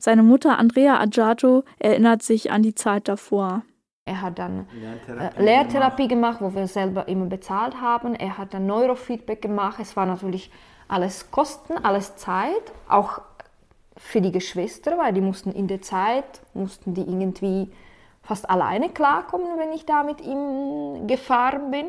Seine 0.00 0.24
Mutter 0.24 0.58
Andrea 0.58 0.98
Aggiato 0.98 1.62
erinnert 1.78 2.24
sich 2.24 2.50
an 2.50 2.64
die 2.64 2.74
Zeit 2.74 3.06
davor. 3.06 3.62
Er 4.04 4.20
hat 4.20 4.40
dann 4.40 4.66
Lehrtherapie, 4.72 5.38
äh, 5.38 5.44
Lehrtherapie 5.44 6.08
gemacht, 6.08 6.38
wo 6.40 6.56
wir 6.56 6.66
selber 6.66 7.06
immer 7.06 7.26
bezahlt 7.26 7.80
haben. 7.80 8.16
Er 8.16 8.36
hat 8.36 8.52
dann 8.52 8.66
Neurofeedback 8.66 9.42
gemacht. 9.42 9.78
Es 9.80 9.96
war 9.96 10.06
natürlich 10.06 10.50
alles 10.88 11.30
Kosten, 11.30 11.78
alles 11.84 12.16
Zeit, 12.16 12.72
auch 12.88 13.20
für 13.96 14.20
die 14.20 14.32
Geschwister, 14.32 14.98
weil 14.98 15.12
die 15.12 15.20
mussten 15.20 15.52
in 15.52 15.68
der 15.68 15.82
Zeit, 15.82 16.40
mussten 16.52 16.94
die 16.94 17.02
irgendwie 17.02 17.70
fast 18.22 18.50
alleine 18.50 18.88
klarkommen, 18.88 19.56
wenn 19.56 19.70
ich 19.70 19.86
da 19.86 20.02
mit 20.02 20.20
ihm 20.20 21.06
gefahren 21.06 21.70
bin. 21.70 21.86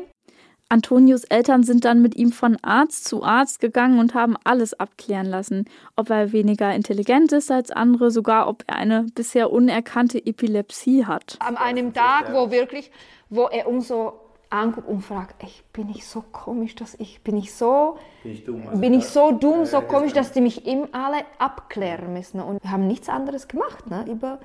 Antonius 0.70 1.24
Eltern 1.24 1.62
sind 1.62 1.86
dann 1.86 2.02
mit 2.02 2.14
ihm 2.16 2.30
von 2.30 2.58
Arzt 2.62 3.08
zu 3.08 3.24
Arzt 3.24 3.58
gegangen 3.58 3.98
und 3.98 4.14
haben 4.14 4.36
alles 4.44 4.74
abklären 4.74 5.26
lassen, 5.26 5.64
ob 5.96 6.10
er 6.10 6.32
weniger 6.32 6.74
intelligent 6.74 7.32
ist 7.32 7.50
als 7.50 7.70
andere, 7.70 8.10
sogar 8.10 8.48
ob 8.48 8.64
er 8.66 8.76
eine 8.76 9.06
bisher 9.14 9.50
unerkannte 9.50 10.18
Epilepsie 10.18 11.06
hat. 11.06 11.36
An 11.40 11.56
einem 11.56 11.94
Tag, 11.94 12.34
wo 12.34 12.50
wirklich, 12.50 12.90
wo 13.30 13.46
er 13.46 13.66
uns 13.66 13.88
so 13.88 14.12
anguckt 14.50 14.88
und 14.88 15.02
fragt, 15.02 15.42
ich 15.42 15.64
bin 15.72 15.88
ich 15.88 16.06
so 16.06 16.22
komisch, 16.32 16.74
dass 16.74 16.94
ich 16.94 17.22
bin 17.22 17.36
ich 17.36 17.54
so 17.54 17.98
bin 18.22 18.32
ich, 18.32 18.44
dumm, 18.44 18.80
bin 18.80 18.94
ich 18.94 19.06
so 19.06 19.32
dumm, 19.32 19.64
so 19.64 19.80
komisch, 19.80 20.12
dass 20.12 20.32
die 20.32 20.40
mich 20.40 20.66
eben 20.66 20.92
alle 20.92 21.18
abklären 21.38 22.12
müssen. 22.12 22.40
Und 22.40 22.62
wir 22.62 22.70
haben 22.70 22.86
nichts 22.86 23.08
anderes 23.08 23.48
gemacht, 23.48 23.88
ne, 23.90 24.04
über 24.06 24.38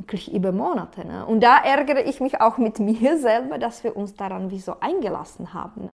wirklich 0.00 0.32
über 0.32 0.52
Monate. 0.52 1.06
Ne? 1.06 1.24
Und 1.26 1.40
da 1.42 1.58
ärgere 1.58 2.06
ich 2.06 2.20
mich 2.20 2.40
auch 2.40 2.58
mit 2.58 2.78
mir 2.78 3.18
selber, 3.18 3.58
dass 3.58 3.84
wir 3.84 3.96
uns 3.96 4.14
daran 4.14 4.50
wie 4.50 4.58
so 4.58 4.76
eingelassen 4.80 5.54
haben. 5.54 5.88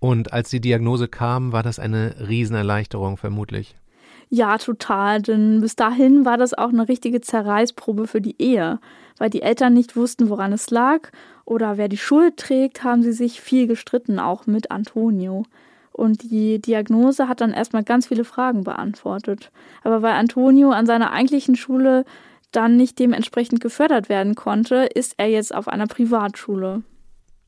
Und 0.00 0.32
als 0.32 0.48
die 0.48 0.60
Diagnose 0.60 1.08
kam, 1.08 1.52
war 1.52 1.62
das 1.62 1.78
eine 1.78 2.14
Riesenerleichterung 2.26 3.18
vermutlich. 3.18 3.76
Ja, 4.30 4.58
total, 4.58 5.20
denn 5.20 5.60
bis 5.60 5.76
dahin 5.76 6.24
war 6.24 6.38
das 6.38 6.54
auch 6.54 6.68
eine 6.68 6.88
richtige 6.88 7.20
Zerreißprobe 7.20 8.06
für 8.06 8.20
die 8.20 8.40
Ehe. 8.40 8.78
Weil 9.18 9.28
die 9.28 9.42
Eltern 9.42 9.74
nicht 9.74 9.96
wussten, 9.96 10.30
woran 10.30 10.52
es 10.52 10.70
lag 10.70 11.10
oder 11.44 11.76
wer 11.76 11.88
die 11.88 11.98
Schuld 11.98 12.38
trägt, 12.38 12.84
haben 12.84 13.02
sie 13.02 13.12
sich 13.12 13.40
viel 13.40 13.66
gestritten, 13.66 14.18
auch 14.18 14.46
mit 14.46 14.70
Antonio. 14.70 15.42
Und 15.92 16.22
die 16.22 16.60
Diagnose 16.60 17.28
hat 17.28 17.40
dann 17.40 17.52
erstmal 17.52 17.82
ganz 17.82 18.06
viele 18.06 18.24
Fragen 18.24 18.64
beantwortet. 18.64 19.50
Aber 19.82 20.00
weil 20.00 20.12
Antonio 20.12 20.70
an 20.70 20.86
seiner 20.86 21.10
eigentlichen 21.10 21.56
Schule 21.56 22.04
dann 22.52 22.76
nicht 22.76 22.98
dementsprechend 22.98 23.60
gefördert 23.60 24.08
werden 24.08 24.34
konnte, 24.34 24.88
ist 24.94 25.14
er 25.16 25.28
jetzt 25.28 25.54
auf 25.54 25.68
einer 25.68 25.86
Privatschule. 25.86 26.82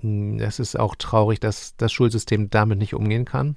Hm, 0.00 0.38
es 0.40 0.58
ist 0.58 0.78
auch 0.78 0.96
traurig, 0.96 1.40
dass 1.40 1.76
das 1.76 1.92
Schulsystem 1.92 2.50
damit 2.50 2.78
nicht 2.78 2.94
umgehen 2.94 3.24
kann. 3.24 3.56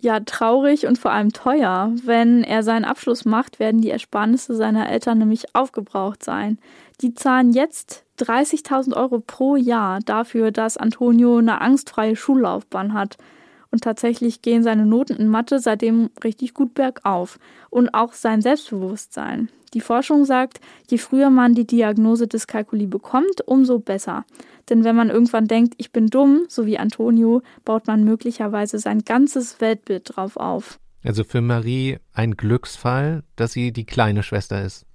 Ja, 0.00 0.20
traurig 0.20 0.86
und 0.86 0.96
vor 0.96 1.10
allem 1.10 1.32
teuer. 1.32 1.92
Wenn 2.04 2.44
er 2.44 2.62
seinen 2.62 2.84
Abschluss 2.84 3.24
macht, 3.24 3.58
werden 3.58 3.80
die 3.80 3.90
Ersparnisse 3.90 4.54
seiner 4.54 4.88
Eltern 4.88 5.18
nämlich 5.18 5.56
aufgebraucht 5.56 6.22
sein. 6.22 6.58
Die 7.00 7.14
zahlen 7.14 7.52
jetzt 7.52 8.04
30.000 8.20 8.96
Euro 8.96 9.18
pro 9.18 9.56
Jahr 9.56 9.98
dafür, 10.00 10.52
dass 10.52 10.76
Antonio 10.76 11.38
eine 11.38 11.60
angstfreie 11.60 12.14
Schullaufbahn 12.14 12.92
hat. 12.94 13.16
Und 13.70 13.82
tatsächlich 13.82 14.40
gehen 14.42 14.62
seine 14.62 14.86
Noten 14.86 15.16
in 15.16 15.28
Mathe 15.28 15.58
seitdem 15.58 16.10
richtig 16.24 16.54
gut 16.54 16.74
bergauf. 16.74 17.38
Und 17.70 17.92
auch 17.92 18.14
sein 18.14 18.40
Selbstbewusstsein. 18.40 19.50
Die 19.74 19.82
Forschung 19.82 20.24
sagt, 20.24 20.60
je 20.88 20.96
früher 20.96 21.28
man 21.28 21.54
die 21.54 21.66
Diagnose 21.66 22.26
Dyskalkulie 22.26 22.86
bekommt, 22.86 23.46
umso 23.46 23.78
besser. 23.78 24.24
Denn 24.70 24.84
wenn 24.84 24.96
man 24.96 25.10
irgendwann 25.10 25.46
denkt, 25.46 25.74
ich 25.76 25.92
bin 25.92 26.06
dumm, 26.06 26.44
so 26.48 26.64
wie 26.64 26.78
Antonio, 26.78 27.42
baut 27.64 27.86
man 27.86 28.04
möglicherweise 28.04 28.78
sein 28.78 29.00
ganzes 29.00 29.60
Weltbild 29.60 30.16
drauf 30.16 30.36
auf. 30.36 30.78
Also 31.04 31.24
für 31.24 31.40
Marie 31.40 31.98
ein 32.12 32.36
Glücksfall, 32.36 33.22
dass 33.36 33.52
sie 33.52 33.72
die 33.72 33.84
kleine 33.84 34.22
Schwester 34.22 34.62
ist. 34.64 34.86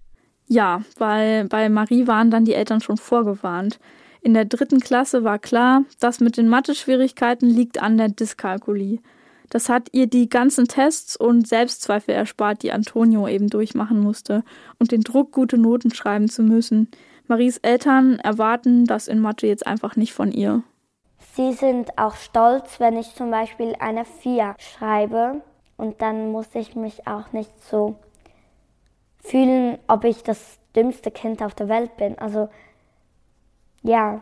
Ja, 0.47 0.81
weil 0.97 1.47
bei 1.47 1.69
Marie 1.69 2.07
waren 2.07 2.29
dann 2.29 2.45
die 2.45 2.53
Eltern 2.53 2.81
schon 2.81 2.97
vorgewarnt. 2.97 3.79
In 4.23 4.33
der 4.33 4.45
dritten 4.45 4.79
Klasse 4.79 5.25
war 5.25 5.37
klar, 5.37 5.83
das 5.99 6.21
mit 6.21 6.37
den 6.37 6.47
Mathe-Schwierigkeiten 6.47 7.45
liegt 7.45 7.81
an 7.81 7.97
der 7.97 8.07
Dyskalkulie. 8.07 8.99
Das 9.49 9.67
hat 9.67 9.89
ihr 9.91 10.07
die 10.07 10.29
ganzen 10.29 10.69
Tests 10.69 11.17
und 11.17 11.45
Selbstzweifel 11.45 12.15
erspart, 12.15 12.63
die 12.63 12.71
Antonio 12.71 13.27
eben 13.27 13.49
durchmachen 13.49 13.99
musste, 13.99 14.45
und 14.79 14.93
den 14.93 15.01
Druck, 15.01 15.33
gute 15.33 15.57
Noten 15.57 15.93
schreiben 15.93 16.29
zu 16.29 16.41
müssen. 16.41 16.89
Maries 17.27 17.57
Eltern 17.57 18.17
erwarten 18.19 18.85
das 18.85 19.09
in 19.09 19.19
Mathe 19.19 19.45
jetzt 19.45 19.67
einfach 19.67 19.97
nicht 19.97 20.13
von 20.13 20.31
ihr. 20.31 20.63
Sie 21.35 21.51
sind 21.51 21.97
auch 21.97 22.15
stolz, 22.15 22.79
wenn 22.79 22.95
ich 22.95 23.15
zum 23.15 23.29
Beispiel 23.29 23.75
eine 23.77 24.05
4 24.05 24.55
schreibe. 24.57 25.41
Und 25.75 26.01
dann 26.01 26.31
muss 26.31 26.47
ich 26.53 26.75
mich 26.75 27.07
auch 27.07 27.33
nicht 27.33 27.51
so 27.69 27.97
fühlen, 29.19 29.79
ob 29.87 30.05
ich 30.05 30.23
das 30.23 30.59
dümmste 30.75 31.11
Kind 31.11 31.43
auf 31.43 31.55
der 31.55 31.67
Welt 31.67 31.97
bin. 31.97 32.17
Also 32.19 32.47
ja, 33.83 34.21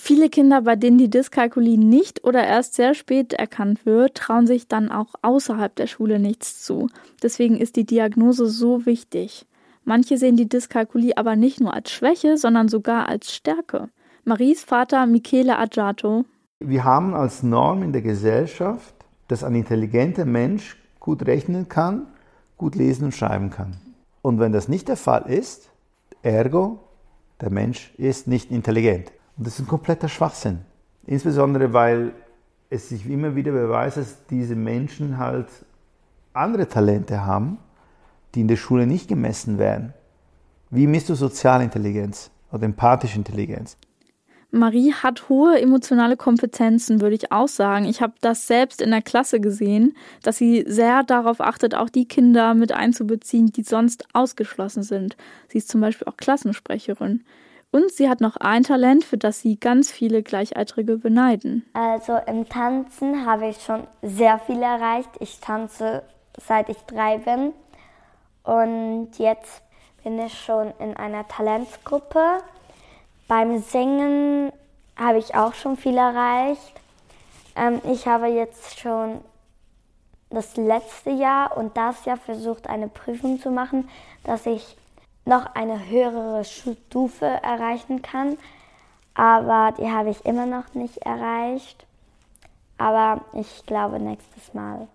Viele 0.00 0.28
Kinder, 0.28 0.62
bei 0.62 0.76
denen 0.76 0.96
die 0.96 1.10
Dyskalkulie 1.10 1.76
nicht 1.76 2.22
oder 2.22 2.46
erst 2.46 2.74
sehr 2.74 2.94
spät 2.94 3.32
erkannt 3.32 3.84
wird, 3.84 4.14
trauen 4.14 4.46
sich 4.46 4.68
dann 4.68 4.92
auch 4.92 5.14
außerhalb 5.22 5.74
der 5.74 5.88
Schule 5.88 6.20
nichts 6.20 6.62
zu. 6.62 6.88
Deswegen 7.20 7.56
ist 7.56 7.74
die 7.74 7.84
Diagnose 7.84 8.46
so 8.46 8.86
wichtig. 8.86 9.44
Manche 9.84 10.16
sehen 10.16 10.36
die 10.36 10.48
Dyskalkulie 10.48 11.16
aber 11.16 11.34
nicht 11.34 11.60
nur 11.60 11.74
als 11.74 11.90
Schwäche, 11.90 12.36
sondern 12.36 12.68
sogar 12.68 13.08
als 13.08 13.34
Stärke. 13.34 13.88
Maries 14.24 14.62
Vater 14.62 15.06
Michele 15.06 15.58
Aggiato. 15.58 16.24
Wir 16.60 16.84
haben 16.84 17.12
als 17.14 17.42
Norm 17.42 17.82
in 17.82 17.92
der 17.92 18.02
Gesellschaft, 18.02 18.94
dass 19.26 19.42
ein 19.42 19.56
intelligenter 19.56 20.26
Mensch 20.26 20.76
gut 21.00 21.26
rechnen 21.26 21.68
kann, 21.68 22.06
gut 22.56 22.76
lesen 22.76 23.06
und 23.06 23.14
schreiben 23.16 23.50
kann. 23.50 23.76
Und 24.22 24.38
wenn 24.38 24.52
das 24.52 24.68
nicht 24.68 24.86
der 24.86 24.96
Fall 24.96 25.24
ist, 25.28 25.70
ergo, 26.22 26.87
der 27.40 27.50
Mensch 27.50 27.92
ist 27.96 28.26
nicht 28.26 28.50
intelligent. 28.50 29.12
Und 29.36 29.46
das 29.46 29.54
ist 29.54 29.60
ein 29.60 29.68
kompletter 29.68 30.08
Schwachsinn. 30.08 30.60
Insbesondere, 31.06 31.72
weil 31.72 32.12
es 32.70 32.88
sich 32.88 33.08
immer 33.08 33.34
wieder 33.34 33.52
beweist, 33.52 33.96
dass 33.96 34.26
diese 34.26 34.56
Menschen 34.56 35.18
halt 35.18 35.46
andere 36.32 36.68
Talente 36.68 37.24
haben, 37.24 37.58
die 38.34 38.40
in 38.40 38.48
der 38.48 38.56
Schule 38.56 38.86
nicht 38.86 39.08
gemessen 39.08 39.58
werden. 39.58 39.94
Wie 40.70 40.86
misst 40.86 41.08
du 41.08 41.14
Sozialintelligenz 41.14 42.30
oder 42.52 42.64
empathische 42.64 43.16
Intelligenz? 43.16 43.76
Marie 44.50 44.94
hat 44.94 45.28
hohe 45.28 45.60
emotionale 45.60 46.16
Kompetenzen, 46.16 47.00
würde 47.02 47.14
ich 47.14 47.30
auch 47.32 47.48
sagen. 47.48 47.84
Ich 47.84 48.00
habe 48.00 48.14
das 48.22 48.46
selbst 48.46 48.80
in 48.80 48.90
der 48.90 49.02
Klasse 49.02 49.40
gesehen, 49.40 49.94
dass 50.22 50.38
sie 50.38 50.64
sehr 50.66 51.02
darauf 51.02 51.40
achtet, 51.40 51.74
auch 51.74 51.90
die 51.90 52.08
Kinder 52.08 52.54
mit 52.54 52.72
einzubeziehen, 52.72 53.48
die 53.48 53.62
sonst 53.62 54.06
ausgeschlossen 54.14 54.82
sind. 54.82 55.16
Sie 55.48 55.58
ist 55.58 55.68
zum 55.68 55.82
Beispiel 55.82 56.08
auch 56.08 56.16
Klassensprecherin. 56.16 57.24
Und 57.70 57.92
sie 57.92 58.08
hat 58.08 58.22
noch 58.22 58.36
ein 58.36 58.62
Talent, 58.62 59.04
für 59.04 59.18
das 59.18 59.40
sie 59.40 59.60
ganz 59.60 59.92
viele 59.92 60.22
Gleichaltrige 60.22 60.96
beneiden. 60.96 61.66
Also 61.74 62.16
im 62.26 62.48
Tanzen 62.48 63.26
habe 63.26 63.48
ich 63.48 63.60
schon 63.62 63.86
sehr 64.00 64.38
viel 64.38 64.62
erreicht. 64.62 65.10
Ich 65.20 65.40
tanze 65.40 66.02
seit 66.46 66.70
ich 66.70 66.78
drei 66.86 67.18
bin. 67.18 67.52
Und 68.44 69.10
jetzt 69.18 69.62
bin 70.02 70.18
ich 70.18 70.32
schon 70.32 70.72
in 70.78 70.96
einer 70.96 71.28
Talentsgruppe. 71.28 72.38
Beim 73.28 73.58
Singen 73.60 74.50
habe 74.96 75.18
ich 75.18 75.34
auch 75.34 75.52
schon 75.52 75.76
viel 75.76 75.98
erreicht. 75.98 76.72
Ähm, 77.54 77.80
ich 77.84 78.06
habe 78.06 78.26
jetzt 78.26 78.80
schon 78.80 79.20
das 80.30 80.56
letzte 80.56 81.10
Jahr 81.10 81.56
und 81.56 81.76
das 81.76 82.06
Jahr 82.06 82.16
versucht, 82.16 82.68
eine 82.68 82.88
Prüfung 82.88 83.38
zu 83.38 83.50
machen, 83.50 83.88
dass 84.24 84.46
ich 84.46 84.76
noch 85.26 85.54
eine 85.54 85.88
höhere 85.88 86.42
Stufe 86.44 87.26
erreichen 87.26 88.00
kann. 88.00 88.38
Aber 89.14 89.74
die 89.78 89.90
habe 89.90 90.08
ich 90.08 90.24
immer 90.24 90.46
noch 90.46 90.72
nicht 90.74 90.98
erreicht. 90.98 91.86
Aber 92.78 93.24
ich 93.34 93.66
glaube 93.66 94.00
nächstes 94.00 94.54
Mal. 94.54 94.88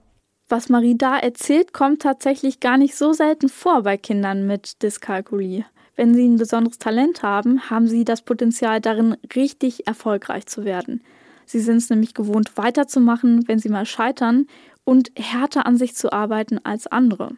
Was 0.49 0.69
Marie 0.69 0.97
da 0.97 1.17
erzählt, 1.17 1.71
kommt 1.71 2.01
tatsächlich 2.01 2.59
gar 2.59 2.77
nicht 2.77 2.95
so 2.95 3.13
selten 3.13 3.49
vor 3.49 3.83
bei 3.83 3.97
Kindern 3.97 4.47
mit 4.47 4.81
Dyskalkulie. 4.81 5.65
Wenn 5.95 6.13
sie 6.13 6.27
ein 6.27 6.37
besonderes 6.37 6.79
Talent 6.79 7.21
haben, 7.21 7.69
haben 7.69 7.87
sie 7.87 8.03
das 8.03 8.21
Potenzial 8.21 8.81
darin, 8.81 9.15
richtig 9.35 9.87
erfolgreich 9.87 10.47
zu 10.47 10.65
werden. 10.65 11.01
Sie 11.45 11.59
sind 11.59 11.77
es 11.77 11.89
nämlich 11.89 12.13
gewohnt, 12.13 12.57
weiterzumachen, 12.57 13.47
wenn 13.47 13.59
sie 13.59 13.69
mal 13.69 13.85
scheitern 13.85 14.47
und 14.85 15.11
härter 15.15 15.65
an 15.65 15.77
sich 15.77 15.95
zu 15.95 16.11
arbeiten 16.11 16.59
als 16.63 16.87
andere. 16.87 17.31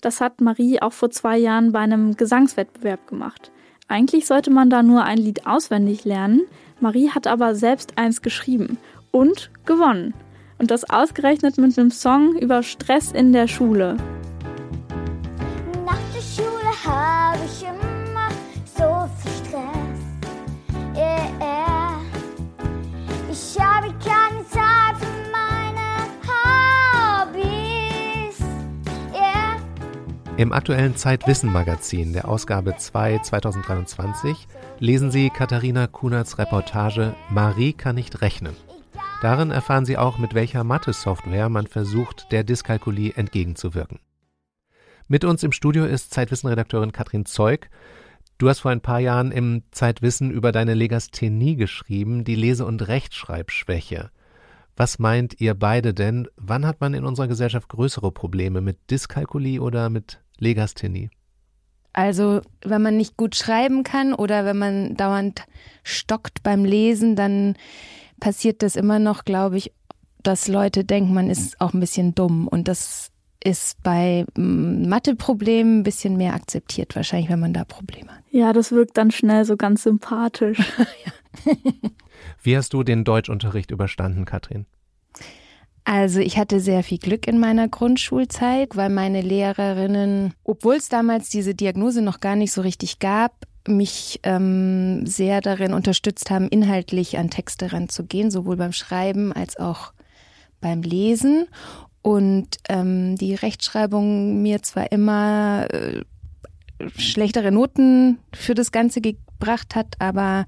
Das 0.00 0.20
hat 0.20 0.40
Marie 0.40 0.80
auch 0.80 0.92
vor 0.92 1.10
zwei 1.10 1.38
Jahren 1.38 1.72
bei 1.72 1.80
einem 1.80 2.16
Gesangswettbewerb 2.16 3.06
gemacht. 3.06 3.52
Eigentlich 3.88 4.26
sollte 4.26 4.50
man 4.50 4.70
da 4.70 4.82
nur 4.82 5.04
ein 5.04 5.18
Lied 5.18 5.46
auswendig 5.46 6.04
lernen. 6.04 6.42
Marie 6.80 7.10
hat 7.10 7.26
aber 7.26 7.54
selbst 7.54 7.98
eins 7.98 8.22
geschrieben 8.22 8.78
und 9.10 9.50
gewonnen. 9.66 10.14
Und 10.58 10.70
das 10.70 10.88
ausgerechnet 10.88 11.58
mit 11.58 11.78
einem 11.78 11.90
Song 11.90 12.36
über 12.36 12.62
Stress 12.62 13.12
in 13.12 13.32
der 13.32 13.48
Schule. 13.48 13.96
Im 30.42 30.52
aktuellen 30.52 30.96
Zeitwissen-Magazin 30.96 32.14
der 32.14 32.26
Ausgabe 32.26 32.74
2 32.76 33.20
2023 33.20 34.48
lesen 34.80 35.12
Sie 35.12 35.30
Katharina 35.30 35.86
Kunerts 35.86 36.36
Reportage 36.36 37.14
Marie 37.30 37.72
kann 37.72 37.94
nicht 37.94 38.22
rechnen. 38.22 38.56
Darin 39.22 39.52
erfahren 39.52 39.84
Sie 39.84 39.96
auch, 39.96 40.18
mit 40.18 40.34
welcher 40.34 40.64
Mathe-Software 40.64 41.48
man 41.48 41.68
versucht, 41.68 42.32
der 42.32 42.42
Dyskalkulie 42.42 43.12
entgegenzuwirken. 43.14 44.00
Mit 45.06 45.24
uns 45.24 45.44
im 45.44 45.52
Studio 45.52 45.84
ist 45.84 46.12
Zeitwissen-Redakteurin 46.12 46.90
Katrin 46.90 47.24
Zeug. 47.24 47.70
Du 48.38 48.48
hast 48.48 48.58
vor 48.58 48.72
ein 48.72 48.80
paar 48.80 48.98
Jahren 48.98 49.30
im 49.30 49.62
Zeitwissen 49.70 50.32
über 50.32 50.50
deine 50.50 50.74
Legasthenie 50.74 51.54
geschrieben, 51.54 52.24
die 52.24 52.34
Lese- 52.34 52.66
und 52.66 52.88
Rechtschreibschwäche. 52.88 54.10
Was 54.74 54.98
meint 54.98 55.40
ihr 55.40 55.54
beide 55.54 55.94
denn? 55.94 56.26
Wann 56.36 56.66
hat 56.66 56.80
man 56.80 56.94
in 56.94 57.04
unserer 57.04 57.28
Gesellschaft 57.28 57.68
größere 57.68 58.10
Probleme 58.10 58.60
mit 58.60 58.90
Dyskalkulie 58.90 59.60
oder 59.60 59.88
mit 59.88 60.21
Legasthenie? 60.42 61.10
Also, 61.94 62.40
wenn 62.64 62.82
man 62.82 62.96
nicht 62.96 63.16
gut 63.16 63.36
schreiben 63.36 63.82
kann 63.82 64.14
oder 64.14 64.44
wenn 64.44 64.58
man 64.58 64.96
dauernd 64.96 65.44
stockt 65.82 66.42
beim 66.42 66.64
Lesen, 66.64 67.16
dann 67.16 67.54
passiert 68.18 68.62
das 68.62 68.76
immer 68.76 68.98
noch, 68.98 69.24
glaube 69.24 69.58
ich, 69.58 69.72
dass 70.22 70.48
Leute 70.48 70.84
denken, 70.84 71.12
man 71.12 71.28
ist 71.28 71.60
auch 71.60 71.74
ein 71.74 71.80
bisschen 71.80 72.14
dumm. 72.14 72.48
Und 72.48 72.68
das 72.68 73.10
ist 73.44 73.82
bei 73.82 74.24
mm, 74.36 74.88
Matheproblemen 74.88 75.80
ein 75.80 75.82
bisschen 75.82 76.16
mehr 76.16 76.34
akzeptiert, 76.34 76.94
wahrscheinlich, 76.96 77.28
wenn 77.28 77.40
man 77.40 77.52
da 77.52 77.64
Probleme 77.64 78.10
hat. 78.10 78.22
Ja, 78.30 78.52
das 78.52 78.72
wirkt 78.72 78.96
dann 78.96 79.10
schnell 79.10 79.44
so 79.44 79.56
ganz 79.56 79.82
sympathisch. 79.82 80.60
Wie 82.42 82.56
hast 82.56 82.72
du 82.72 82.82
den 82.82 83.04
Deutschunterricht 83.04 83.70
überstanden, 83.70 84.24
Katrin? 84.24 84.66
Also 85.84 86.20
ich 86.20 86.38
hatte 86.38 86.60
sehr 86.60 86.82
viel 86.84 86.98
Glück 86.98 87.26
in 87.26 87.40
meiner 87.40 87.68
Grundschulzeit, 87.68 88.76
weil 88.76 88.88
meine 88.88 89.20
Lehrerinnen, 89.20 90.32
obwohl 90.44 90.76
es 90.76 90.88
damals 90.88 91.28
diese 91.28 91.54
Diagnose 91.54 92.02
noch 92.02 92.20
gar 92.20 92.36
nicht 92.36 92.52
so 92.52 92.60
richtig 92.60 93.00
gab, 93.00 93.32
mich 93.66 94.20
ähm, 94.22 95.06
sehr 95.06 95.40
darin 95.40 95.72
unterstützt 95.72 96.30
haben, 96.30 96.48
inhaltlich 96.48 97.18
an 97.18 97.30
Texte 97.30 97.72
ranzugehen, 97.72 98.30
sowohl 98.30 98.56
beim 98.56 98.72
Schreiben 98.72 99.32
als 99.32 99.56
auch 99.56 99.92
beim 100.60 100.82
Lesen. 100.82 101.46
Und 102.02 102.58
ähm, 102.68 103.16
die 103.16 103.34
Rechtschreibung 103.34 104.42
mir 104.42 104.62
zwar 104.62 104.90
immer 104.90 105.66
äh, 105.70 106.02
schlechtere 106.96 107.52
Noten 107.52 108.18
für 108.34 108.54
das 108.54 108.72
Ganze 108.72 109.00
gebracht 109.00 109.76
hat, 109.76 109.94
aber 110.00 110.46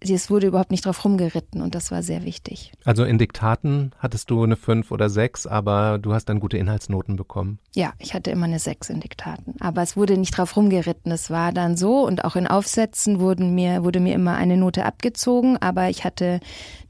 es 0.00 0.30
wurde 0.30 0.46
überhaupt 0.46 0.70
nicht 0.70 0.86
drauf 0.86 1.04
rumgeritten 1.04 1.60
und 1.60 1.74
das 1.74 1.90
war 1.90 2.02
sehr 2.02 2.24
wichtig. 2.24 2.72
Also 2.84 3.04
in 3.04 3.18
Diktaten 3.18 3.92
hattest 3.98 4.30
du 4.30 4.42
eine 4.42 4.56
5 4.56 4.90
oder 4.90 5.10
6, 5.10 5.46
aber 5.46 5.98
du 5.98 6.12
hast 6.12 6.26
dann 6.26 6.40
gute 6.40 6.56
Inhaltsnoten 6.56 7.16
bekommen. 7.16 7.58
Ja, 7.74 7.92
ich 7.98 8.14
hatte 8.14 8.30
immer 8.30 8.46
eine 8.46 8.58
6 8.58 8.90
in 8.90 9.00
Diktaten, 9.00 9.54
aber 9.60 9.82
es 9.82 9.96
wurde 9.96 10.16
nicht 10.16 10.36
drauf 10.36 10.56
rumgeritten. 10.56 11.10
Es 11.10 11.30
war 11.30 11.52
dann 11.52 11.76
so 11.76 12.06
und 12.06 12.24
auch 12.24 12.36
in 12.36 12.46
Aufsätzen 12.46 13.20
wurden 13.20 13.54
mir, 13.54 13.82
wurde 13.82 14.00
mir 14.00 14.14
immer 14.14 14.36
eine 14.36 14.56
Note 14.56 14.84
abgezogen, 14.84 15.56
aber 15.56 15.88
ich 15.88 16.04
hatte 16.04 16.40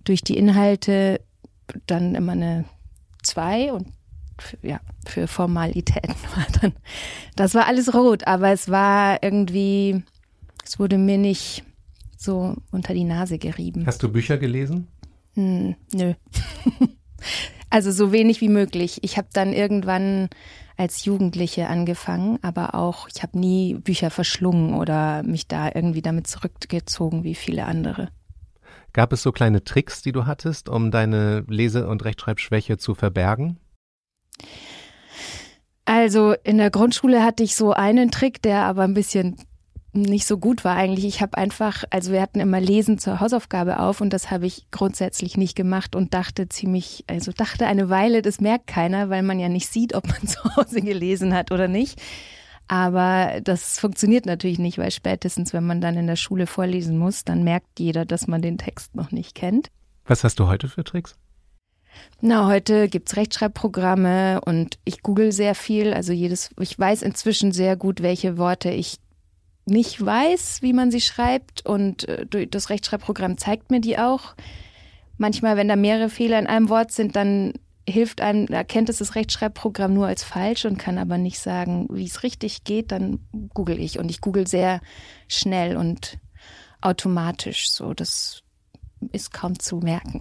durch 0.05 0.23
die 0.23 0.37
Inhalte 0.37 1.21
dann 1.87 2.15
immer 2.15 2.33
eine 2.33 2.65
2 3.23 3.73
und 3.73 3.89
ja, 4.63 4.81
für 5.07 5.27
Formalitäten 5.27 6.15
war 6.37 6.47
dann, 6.61 6.73
das 7.37 7.55
war 7.55 7.67
alles 7.67 7.93
rot, 7.95 8.27
aber 8.27 8.51
es 8.51 8.69
war 8.69 9.23
irgendwie, 9.23 10.03
es 10.65 10.79
wurde 10.79 10.99
mir 10.99 11.19
nicht 11.19 11.65
so 12.19 12.57
unter 12.71 12.93
die 12.95 13.05
Nase 13.05 13.39
gerieben. 13.39 13.87
Hast 13.87 14.03
du 14.03 14.11
Bücher 14.11 14.37
gelesen? 14.37 14.89
Hm, 15.35 15.77
nö. 15.95 16.15
also 17.71 17.93
so 17.93 18.13
wenig 18.13 18.41
wie 18.41 18.49
möglich. 18.49 18.99
Ich 19.03 19.17
habe 19.17 19.29
dann 19.33 19.53
irgendwann 19.53 20.29
als 20.77 21.05
Jugendliche 21.05 21.69
angefangen, 21.69 22.39
aber 22.43 22.75
auch 22.75 23.09
ich 23.15 23.23
habe 23.23 23.39
nie 23.39 23.75
Bücher 23.75 24.11
verschlungen 24.11 24.75
oder 24.75 25.23
mich 25.23 25.49
da 25.49 25.71
irgendwie 25.75 26.03
damit 26.03 26.27
zurückgezogen 26.27 27.25
wie 27.25 27.35
viele 27.35 27.67
andere. 27.67 28.11
Gab 28.93 29.13
es 29.13 29.23
so 29.23 29.33
kleine 29.33 29.65
Tricks, 29.65 30.03
die 30.03 30.13
du 30.13 30.27
hattest, 30.27 30.69
um 30.69 30.91
deine 30.91 31.45
Lese- 31.49 31.89
und 31.89 32.05
Rechtschreibschwäche 32.05 32.79
zu 32.79 32.95
verbergen? 32.95 33.59
Also 35.85 36.35
in 36.45 36.59
der 36.59 36.71
Grundschule 36.71 37.23
hatte 37.23 37.43
ich 37.43 37.55
so 37.55 37.73
einen 37.73 38.11
Trick, 38.11 38.43
der 38.43 38.63
aber 38.63 38.83
ein 38.83 38.95
bisschen 38.95 39.37
nicht 39.93 40.27
so 40.27 40.39
gut 40.39 40.65
war 40.65 40.77
eigentlich. 40.77 41.07
Ich 41.07 41.21
habe 41.21 41.37
einfach, 41.39 41.85
also 41.91 42.13
wir 42.13 42.21
hatten 42.21 42.41
immer 42.41 42.61
Lesen 42.61 42.99
zur 42.99 43.21
Hausaufgabe 43.21 43.81
auf 43.81 44.01
und 44.01 44.13
das 44.13 44.31
habe 44.31 44.47
ich 44.47 44.71
grundsätzlich 44.71 45.37
nicht 45.37 45.57
gemacht 45.57 45.97
und 45.97 46.15
dachte 46.15 46.49
ziemlich, 46.49 47.05
also 47.07 47.33
dachte 47.33 47.67
eine 47.67 47.89
Weile, 47.89 48.23
das 48.23 48.41
merkt 48.41 48.67
keiner, 48.67 49.11
weil 49.11 49.23
man 49.23 49.39
ja 49.39 49.49
nicht 49.49 49.69
sieht, 49.69 49.95
ob 49.95 50.07
man 50.09 50.27
zu 50.27 50.43
Hause 50.57 50.83
gelesen 50.83 51.35
hat 51.35 51.53
oder 51.53 51.69
nicht. 51.69 52.01
Aber 52.69 53.41
das 53.43 53.79
funktioniert 53.79 54.27
natürlich 54.27 54.59
nicht, 54.59 54.77
weil 54.77 54.91
spätestens, 54.91 55.55
wenn 55.55 55.65
man 55.65 55.81
dann 55.81 55.97
in 55.97 56.07
der 56.07 56.17
Schule 56.17 56.47
vorlesen 56.47 56.99
muss, 56.99 57.25
dann 57.25 57.43
merkt 57.43 57.81
jeder, 57.81 58.05
dass 58.05 58.27
man 58.27 58.43
den 58.43 58.59
Text 58.59 58.95
noch 58.95 59.11
nicht 59.11 59.35
kennt. 59.35 59.71
Was 60.05 60.23
hast 60.23 60.39
du 60.39 60.49
heute 60.49 60.69
für 60.69 60.85
Tricks? 60.85 61.17
Na, 62.21 62.47
heute 62.47 62.89
gibt's 62.89 63.17
Rechtschreibprogramme 63.17 64.43
und 64.43 64.79
ich 64.85 65.03
google 65.03 65.33
sehr 65.33 65.55
viel. 65.55 65.95
Also 65.95 66.13
jedes, 66.13 66.51
ich 66.61 66.79
weiß 66.79 67.03
inzwischen 67.03 67.53
sehr 67.53 67.77
gut, 67.77 68.03
welche 68.03 68.37
Worte 68.37 68.71
ich 68.71 68.99
nicht 69.71 70.05
weiß, 70.05 70.63
wie 70.63 70.73
man 70.73 70.91
sie 70.91 71.01
schreibt 71.01 71.65
und 71.65 72.09
äh, 72.09 72.47
das 72.47 72.71
Rechtschreibprogramm 72.71 73.39
zeigt 73.39 73.71
mir 73.71 73.81
die 73.81 73.99
auch. 73.99 74.35
Manchmal, 75.17 75.57
wenn 75.57 75.69
da 75.69 75.77
mehrere 75.77 76.11
Fehler 76.11 76.39
in 76.39 76.47
einem 76.47 76.69
Wort 76.69 76.93
sind, 76.93 77.17
dann 77.17 77.55
hilft 77.89 78.21
einem, 78.21 78.47
erkennt 78.49 78.89
es 78.89 78.99
das 78.99 79.15
Rechtschreibprogramm 79.15 79.95
nur 79.95 80.07
als 80.07 80.23
falsch 80.23 80.65
und 80.65 80.79
kann 80.79 80.99
aber 80.99 81.19
nicht 81.19 81.39
sagen, 81.39 81.89
wie 81.91 82.05
es 82.05 82.23
richtig 82.23 82.65
geht, 82.65 82.93
dann 82.93 83.21
google 83.55 83.81
ich 83.81 83.99
und 83.99 84.11
ich 84.11 84.21
google 84.21 84.47
sehr 84.47 84.81
schnell 85.27 85.77
und 85.77 86.19
automatisch 86.81 87.71
so. 87.71 87.95
Das 87.95 88.43
ist 89.13 89.33
kaum 89.33 89.59
zu 89.59 89.79
merken. 89.79 90.21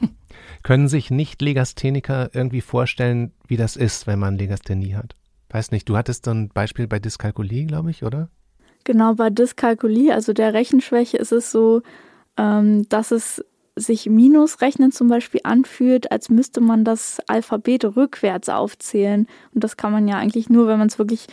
Können 0.62 0.88
sich 0.88 1.10
Nicht-Legastheniker 1.10 2.30
irgendwie 2.34 2.60
vorstellen, 2.60 3.32
wie 3.48 3.56
das 3.56 3.76
ist, 3.76 4.06
wenn 4.06 4.20
man 4.20 4.38
Legasthenie 4.38 4.94
hat? 4.94 5.16
Weiß 5.50 5.72
nicht, 5.72 5.88
du 5.88 5.96
hattest 5.96 6.24
so 6.24 6.30
ein 6.30 6.48
Beispiel 6.48 6.86
bei 6.86 6.98
Dyskalkulie, 6.98 7.66
glaube 7.66 7.90
ich, 7.90 8.04
oder? 8.04 8.30
Genau, 8.84 9.14
bei 9.14 9.30
Dyskalkulie, 9.30 10.12
also 10.12 10.32
der 10.32 10.54
Rechenschwäche, 10.54 11.16
ist 11.16 11.32
es 11.32 11.50
so, 11.50 11.82
ähm, 12.36 12.88
dass 12.88 13.10
es 13.10 13.44
sich 13.76 14.06
Minusrechnen 14.06 14.92
zum 14.92 15.08
Beispiel 15.08 15.40
anfühlt, 15.44 16.12
als 16.12 16.28
müsste 16.28 16.60
man 16.60 16.84
das 16.84 17.20
Alphabet 17.26 17.84
rückwärts 17.96 18.48
aufzählen. 18.48 19.26
Und 19.54 19.64
das 19.64 19.76
kann 19.76 19.92
man 19.92 20.08
ja 20.08 20.18
eigentlich 20.18 20.50
nur, 20.50 20.66
wenn 20.66 20.78
man 20.78 20.88
es 20.88 20.98
wirklich 20.98 21.26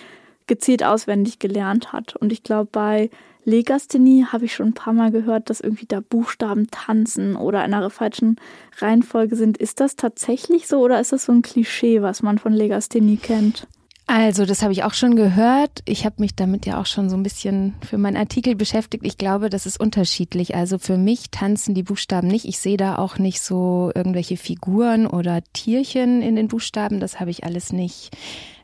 gezielt 0.47 0.83
auswendig 0.83 1.39
gelernt 1.39 1.91
hat. 1.91 2.15
Und 2.15 2.31
ich 2.31 2.43
glaube, 2.43 2.69
bei 2.71 3.09
Legasthenie 3.45 4.25
habe 4.25 4.45
ich 4.45 4.53
schon 4.53 4.67
ein 4.67 4.73
paar 4.73 4.93
Mal 4.93 5.11
gehört, 5.11 5.49
dass 5.49 5.59
irgendwie 5.59 5.85
da 5.85 6.01
Buchstaben 6.01 6.67
tanzen 6.71 7.35
oder 7.35 7.63
in 7.65 7.73
einer 7.73 7.89
falschen 7.89 8.37
Reihenfolge 8.77 9.35
sind. 9.35 9.57
Ist 9.57 9.79
das 9.79 9.95
tatsächlich 9.95 10.67
so 10.67 10.79
oder 10.79 10.99
ist 10.99 11.11
das 11.11 11.25
so 11.25 11.31
ein 11.31 11.41
Klischee, 11.41 12.01
was 12.01 12.21
man 12.21 12.37
von 12.37 12.53
Legasthenie 12.53 13.17
kennt? 13.17 13.67
Also, 14.11 14.47
das 14.47 14.63
habe 14.63 14.73
ich 14.73 14.83
auch 14.83 14.95
schon 14.95 15.15
gehört. 15.15 15.83
Ich 15.85 16.03
habe 16.03 16.15
mich 16.17 16.35
damit 16.35 16.65
ja 16.65 16.81
auch 16.81 16.87
schon 16.87 17.11
so 17.11 17.15
ein 17.15 17.21
bisschen 17.21 17.75
für 17.87 17.99
meinen 17.99 18.17
Artikel 18.17 18.55
beschäftigt. 18.55 19.05
Ich 19.05 19.19
glaube, 19.19 19.51
das 19.51 19.67
ist 19.67 19.79
unterschiedlich. 19.79 20.55
Also 20.55 20.79
für 20.79 20.97
mich 20.97 21.29
tanzen 21.29 21.75
die 21.75 21.83
Buchstaben 21.83 22.27
nicht. 22.27 22.45
Ich 22.45 22.57
sehe 22.57 22.75
da 22.75 22.97
auch 22.97 23.19
nicht 23.19 23.39
so 23.39 23.91
irgendwelche 23.93 24.35
Figuren 24.35 25.05
oder 25.05 25.43
Tierchen 25.53 26.23
in 26.23 26.35
den 26.35 26.47
Buchstaben. 26.47 26.99
Das 26.99 27.19
habe 27.19 27.29
ich 27.29 27.43
alles 27.43 27.71
nicht. 27.71 28.09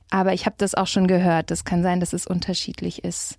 Aber 0.09 0.33
ich 0.33 0.47
habe 0.47 0.55
das 0.57 0.73
auch 0.73 0.87
schon 0.87 1.05
gehört. 1.05 1.51
Das 1.51 1.63
kann 1.63 1.83
sein, 1.83 1.99
dass 1.99 2.13
es 2.13 2.25
unterschiedlich 2.25 3.03
ist. 3.03 3.37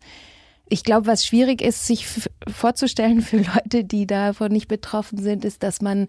Ich 0.69 0.85
glaube, 0.85 1.09
was 1.09 1.27
schwierig 1.27 1.61
ist, 1.61 1.89
sich 1.89 2.07
vorzustellen 2.47 3.21
für 3.21 3.39
Leute, 3.55 3.83
die 3.83 4.07
davon 4.07 4.53
nicht 4.53 4.69
betroffen 4.69 5.19
sind, 5.19 5.45
ist, 5.45 5.65
dass 5.65 5.83
man 5.83 6.07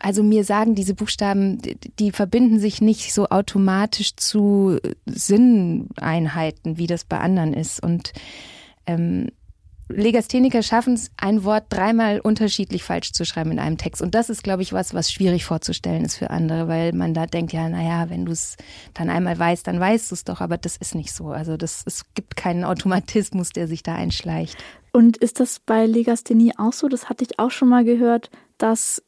also 0.00 0.22
mir 0.22 0.44
sagen 0.44 0.74
diese 0.74 0.94
Buchstaben, 0.94 1.60
die 1.98 2.10
verbinden 2.10 2.58
sich 2.58 2.80
nicht 2.80 3.12
so 3.12 3.28
automatisch 3.28 4.16
zu 4.16 4.78
Sinneinheiten, 5.06 6.78
wie 6.78 6.86
das 6.86 7.04
bei 7.04 7.18
anderen 7.18 7.54
ist. 7.54 7.82
Und 7.82 8.12
ähm, 8.86 9.28
Legastheniker 9.92 10.62
schaffen 10.62 10.94
es, 10.94 11.10
ein 11.16 11.44
Wort 11.44 11.64
dreimal 11.68 12.20
unterschiedlich 12.20 12.82
falsch 12.82 13.12
zu 13.12 13.24
schreiben 13.24 13.52
in 13.52 13.58
einem 13.58 13.76
Text. 13.76 14.00
Und 14.00 14.14
das 14.14 14.30
ist, 14.30 14.42
glaube 14.42 14.62
ich, 14.62 14.72
was, 14.72 14.94
was 14.94 15.12
schwierig 15.12 15.44
vorzustellen 15.44 16.04
ist 16.04 16.16
für 16.16 16.30
andere, 16.30 16.68
weil 16.68 16.92
man 16.92 17.14
da 17.14 17.26
denkt, 17.26 17.52
ja, 17.52 17.68
naja, 17.68 18.08
wenn 18.08 18.24
du 18.24 18.32
es 18.32 18.56
dann 18.94 19.10
einmal 19.10 19.38
weißt, 19.38 19.66
dann 19.66 19.80
weißt 19.80 20.10
du 20.10 20.14
es 20.14 20.24
doch, 20.24 20.40
aber 20.40 20.58
das 20.58 20.76
ist 20.76 20.94
nicht 20.94 21.12
so. 21.12 21.28
Also 21.28 21.56
das, 21.56 21.82
es 21.86 22.04
gibt 22.14 22.36
keinen 22.36 22.64
Automatismus, 22.64 23.50
der 23.50 23.68
sich 23.68 23.82
da 23.82 23.94
einschleicht. 23.94 24.56
Und 24.92 25.16
ist 25.16 25.40
das 25.40 25.60
bei 25.60 25.86
Legasthenie 25.86 26.54
auch 26.56 26.72
so? 26.72 26.88
Das 26.88 27.08
hatte 27.08 27.24
ich 27.24 27.38
auch 27.38 27.50
schon 27.50 27.68
mal 27.68 27.84
gehört, 27.84 28.30
dass 28.58 29.02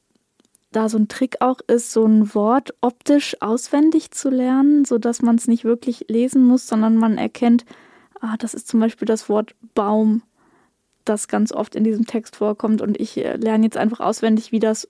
da 0.73 0.89
so 0.89 0.99
ein 0.99 1.09
Trick 1.09 1.37
auch 1.41 1.61
ist, 1.67 1.93
so 1.93 2.05
ein 2.05 2.35
Wort 2.35 2.75
optisch 2.81 3.37
auswendig 3.41 4.11
zu 4.11 4.31
lernen, 4.31 4.85
sodass 4.85 5.23
man 5.23 5.37
es 5.37 5.47
nicht 5.47 5.65
wirklich 5.65 6.07
lesen 6.09 6.45
muss, 6.45 6.67
sondern 6.67 6.97
man 6.97 7.19
erkennt, 7.19 7.65
ah, 8.21 8.37
das 8.39 8.55
ist 8.55 8.69
zum 8.69 8.81
Beispiel 8.81 9.07
das 9.07 9.29
Wort 9.29 9.55
Baum, 9.75 10.23
das 11.05 11.29
ganz 11.29 11.53
oft 11.53 11.75
in 11.75 11.85
diesem 11.85 12.07
Text 12.07 12.37
vorkommt 12.37 12.81
und 12.81 12.99
ich 13.01 13.17
äh, 13.19 13.37
lerne 13.37 13.65
jetzt 13.65 13.77
einfach 13.77 14.01
auswendig, 14.01 14.53
wie 14.53 14.61
das 14.61 14.89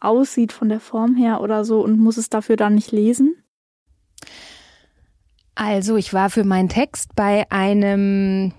aussieht 0.00 0.52
von 0.52 0.68
der 0.68 0.80
Form 0.80 1.14
her 1.14 1.40
oder 1.40 1.64
so 1.64 1.82
und 1.82 1.98
muss 1.98 2.16
es 2.16 2.28
dafür 2.28 2.56
dann 2.56 2.74
nicht 2.74 2.90
lesen? 2.92 3.36
Also 5.54 5.96
ich 5.96 6.12
war 6.12 6.30
für 6.30 6.44
meinen 6.44 6.68
Text 6.68 7.14
bei 7.14 7.50
einem 7.50 8.52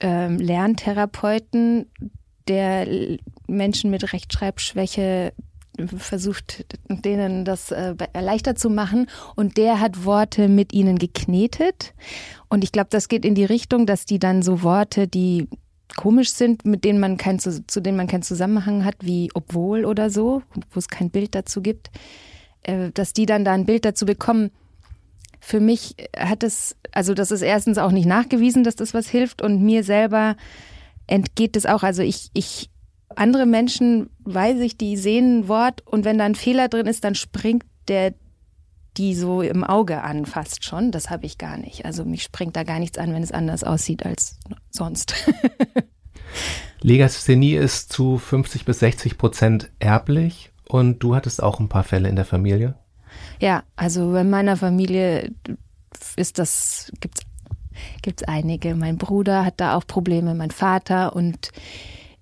ähm, 0.00 0.38
Lerntherapeuten, 0.38 1.90
der 2.48 3.18
Menschen 3.46 3.90
mit 3.90 4.12
Rechtschreibschwäche 4.12 5.32
versucht, 5.96 6.64
denen 6.88 7.44
das 7.44 7.70
äh, 7.70 7.94
leichter 8.14 8.54
zu 8.54 8.70
machen. 8.70 9.06
Und 9.34 9.56
der 9.56 9.80
hat 9.80 10.04
Worte 10.04 10.48
mit 10.48 10.72
ihnen 10.72 10.98
geknetet. 10.98 11.94
Und 12.48 12.64
ich 12.64 12.72
glaube, 12.72 12.88
das 12.90 13.08
geht 13.08 13.24
in 13.24 13.34
die 13.34 13.44
Richtung, 13.44 13.86
dass 13.86 14.04
die 14.04 14.18
dann 14.18 14.42
so 14.42 14.62
Worte, 14.62 15.08
die 15.08 15.48
komisch 15.96 16.32
sind, 16.32 16.64
mit 16.64 16.84
denen 16.84 17.00
man 17.00 17.16
kein, 17.16 17.38
zu, 17.38 17.66
zu 17.66 17.80
denen 17.80 17.96
man 17.96 18.06
keinen 18.06 18.22
Zusammenhang 18.22 18.84
hat, 18.84 18.96
wie 19.00 19.30
obwohl 19.34 19.84
oder 19.84 20.10
so, 20.10 20.42
wo 20.70 20.78
es 20.78 20.88
kein 20.88 21.10
Bild 21.10 21.34
dazu 21.34 21.62
gibt, 21.62 21.90
äh, 22.62 22.90
dass 22.92 23.12
die 23.12 23.26
dann 23.26 23.44
da 23.44 23.52
ein 23.52 23.66
Bild 23.66 23.84
dazu 23.84 24.06
bekommen. 24.06 24.50
Für 25.40 25.60
mich 25.60 25.96
hat 26.16 26.42
es, 26.42 26.76
also 26.92 27.14
das 27.14 27.30
ist 27.30 27.42
erstens 27.42 27.78
auch 27.78 27.92
nicht 27.92 28.06
nachgewiesen, 28.06 28.64
dass 28.64 28.76
das 28.76 28.94
was 28.94 29.08
hilft 29.08 29.42
und 29.42 29.62
mir 29.62 29.84
selber 29.84 30.36
entgeht 31.06 31.56
es 31.56 31.66
auch. 31.66 31.82
Also 31.82 32.02
ich, 32.02 32.30
ich 32.32 32.70
andere 33.16 33.46
Menschen, 33.46 34.10
weiß 34.24 34.60
ich, 34.60 34.76
die 34.76 34.96
sehen 34.96 35.40
ein 35.40 35.48
Wort 35.48 35.82
und 35.86 36.04
wenn 36.04 36.18
da 36.18 36.24
ein 36.24 36.34
Fehler 36.34 36.68
drin 36.68 36.86
ist, 36.86 37.04
dann 37.04 37.14
springt 37.14 37.64
der 37.88 38.14
die 38.96 39.14
so 39.14 39.42
im 39.42 39.64
Auge 39.64 40.02
an, 40.02 40.24
fast 40.24 40.64
schon. 40.64 40.92
Das 40.92 41.10
habe 41.10 41.26
ich 41.26 41.36
gar 41.38 41.56
nicht. 41.56 41.84
Also 41.84 42.04
mich 42.04 42.22
springt 42.22 42.54
da 42.54 42.62
gar 42.62 42.78
nichts 42.78 42.96
an, 42.96 43.12
wenn 43.12 43.24
es 43.24 43.32
anders 43.32 43.64
aussieht 43.64 44.06
als 44.06 44.38
sonst. 44.70 45.14
Legasthenie 46.80 47.54
ist 47.54 47.92
zu 47.92 48.18
50 48.18 48.64
bis 48.64 48.78
60 48.80 49.18
Prozent 49.18 49.70
erblich 49.78 50.52
Und 50.68 51.02
du 51.02 51.14
hattest 51.14 51.42
auch 51.42 51.60
ein 51.60 51.68
paar 51.68 51.84
Fälle 51.84 52.08
in 52.08 52.16
der 52.16 52.24
Familie? 52.24 52.76
Ja, 53.40 53.64
also 53.76 54.12
bei 54.12 54.24
meiner 54.24 54.56
Familie 54.56 55.32
ist 56.16 56.38
das, 56.38 56.92
gibt's 57.00 57.22
gibt's 58.02 58.22
einige. 58.22 58.74
Mein 58.74 58.98
Bruder 58.98 59.44
hat 59.44 59.54
da 59.58 59.76
auch 59.76 59.86
Probleme, 59.86 60.34
mein 60.34 60.50
Vater 60.50 61.14
und 61.16 61.50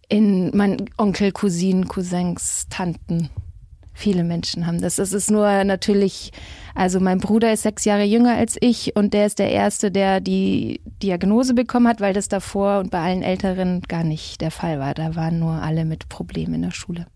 in 0.09 0.57
mein 0.57 0.85
Onkel, 0.99 1.33
Cousinen, 1.33 1.89
Cousins, 1.89 2.67
Tanten. 2.69 3.31
Viele 3.95 4.25
Menschen 4.25 4.67
haben 4.67 4.81
das. 4.81 4.97
Das 4.97 5.13
ist 5.13 5.31
nur 5.31 5.65
natürlich, 5.65 6.33
also 6.75 6.99
mein 6.99 7.19
Bruder 7.19 7.53
ist 7.53 7.63
sechs 7.63 7.85
Jahre 7.85 8.05
jünger 8.05 8.37
als 8.37 8.57
ich 8.61 8.97
und 8.97 9.13
der 9.13 9.27
ist 9.27 9.39
der 9.39 9.51
Erste, 9.51 9.91
der 9.91 10.21
die 10.21 10.81
Diagnose 11.03 11.55
bekommen 11.55 11.89
hat, 11.89 12.01
weil 12.01 12.15
das 12.15 12.29
davor 12.29 12.81
und 12.81 12.91
bei 12.91 13.01
allen 13.01 13.23
Älteren 13.23 13.83
gar 13.83 14.03
nicht 14.03 14.41
der 14.41 14.51
Fall 14.51 14.79
war. 14.79 14.95
Da 14.95 15.15
waren 15.15 15.39
nur 15.39 15.53
alle 15.53 15.85
mit 15.85 16.09
Problemen 16.09 16.55
in 16.55 16.63
der 16.63 16.71
Schule. 16.71 17.07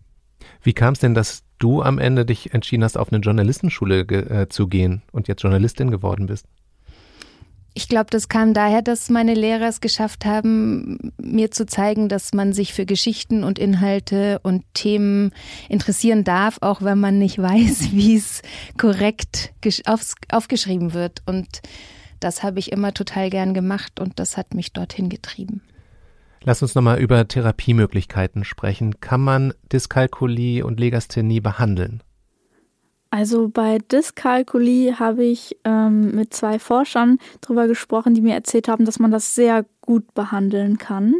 Wie 0.61 0.73
kam 0.73 0.93
es 0.93 0.99
denn, 0.99 1.15
dass 1.15 1.43
du 1.57 1.81
am 1.81 1.97
Ende 1.97 2.25
dich 2.25 2.53
entschieden 2.53 2.83
hast, 2.83 2.97
auf 2.97 3.11
eine 3.11 3.21
Journalistenschule 3.21 4.05
ge 4.05 4.19
äh, 4.29 4.49
zu 4.49 4.67
gehen 4.67 5.01
und 5.11 5.27
jetzt 5.27 5.41
Journalistin 5.41 5.89
geworden 5.91 6.27
bist? 6.27 6.45
Ich 7.77 7.87
glaube, 7.87 8.07
das 8.09 8.27
kam 8.27 8.55
daher, 8.55 8.81
dass 8.81 9.11
meine 9.11 9.35
Lehrer 9.35 9.67
es 9.67 9.81
geschafft 9.81 10.25
haben, 10.25 11.13
mir 11.21 11.51
zu 11.51 11.67
zeigen, 11.67 12.09
dass 12.09 12.33
man 12.33 12.51
sich 12.51 12.73
für 12.73 12.87
Geschichten 12.87 13.43
und 13.43 13.59
Inhalte 13.59 14.39
und 14.41 14.63
Themen 14.73 15.31
interessieren 15.69 16.23
darf, 16.23 16.57
auch 16.61 16.81
wenn 16.81 16.99
man 16.99 17.19
nicht 17.19 17.37
weiß, 17.41 17.91
wie 17.91 18.15
es 18.15 18.41
korrekt 18.79 19.53
aufgeschrieben 20.31 20.95
wird. 20.95 21.21
Und 21.27 21.61
das 22.19 22.41
habe 22.41 22.57
ich 22.57 22.71
immer 22.71 22.95
total 22.95 23.29
gern 23.29 23.53
gemacht 23.53 23.99
und 23.99 24.17
das 24.17 24.37
hat 24.37 24.55
mich 24.55 24.73
dorthin 24.73 25.07
getrieben. 25.07 25.61
Lass 26.41 26.63
uns 26.63 26.73
nochmal 26.73 26.97
über 26.97 27.27
Therapiemöglichkeiten 27.27 28.43
sprechen. 28.43 29.01
Kann 29.01 29.21
man 29.21 29.53
Dyskalkulie 29.71 30.65
und 30.65 30.79
Legasthenie 30.79 31.41
behandeln? 31.41 32.01
Also 33.09 33.47
bei 33.47 33.77
Dyskalkulie 33.77 34.99
habe 34.99 35.23
ich 35.23 35.57
ähm, 35.63 36.11
mit 36.11 36.33
zwei 36.33 36.59
Forschern 36.59 37.19
darüber 37.41 37.67
gesprochen, 37.67 38.13
die 38.13 38.21
mir 38.21 38.33
erzählt 38.33 38.67
haben, 38.67 38.85
dass 38.85 38.99
man 38.99 39.11
das 39.11 39.33
sehr 39.33 39.65
gut 39.81 40.13
behandeln 40.13 40.77
kann. 40.77 41.15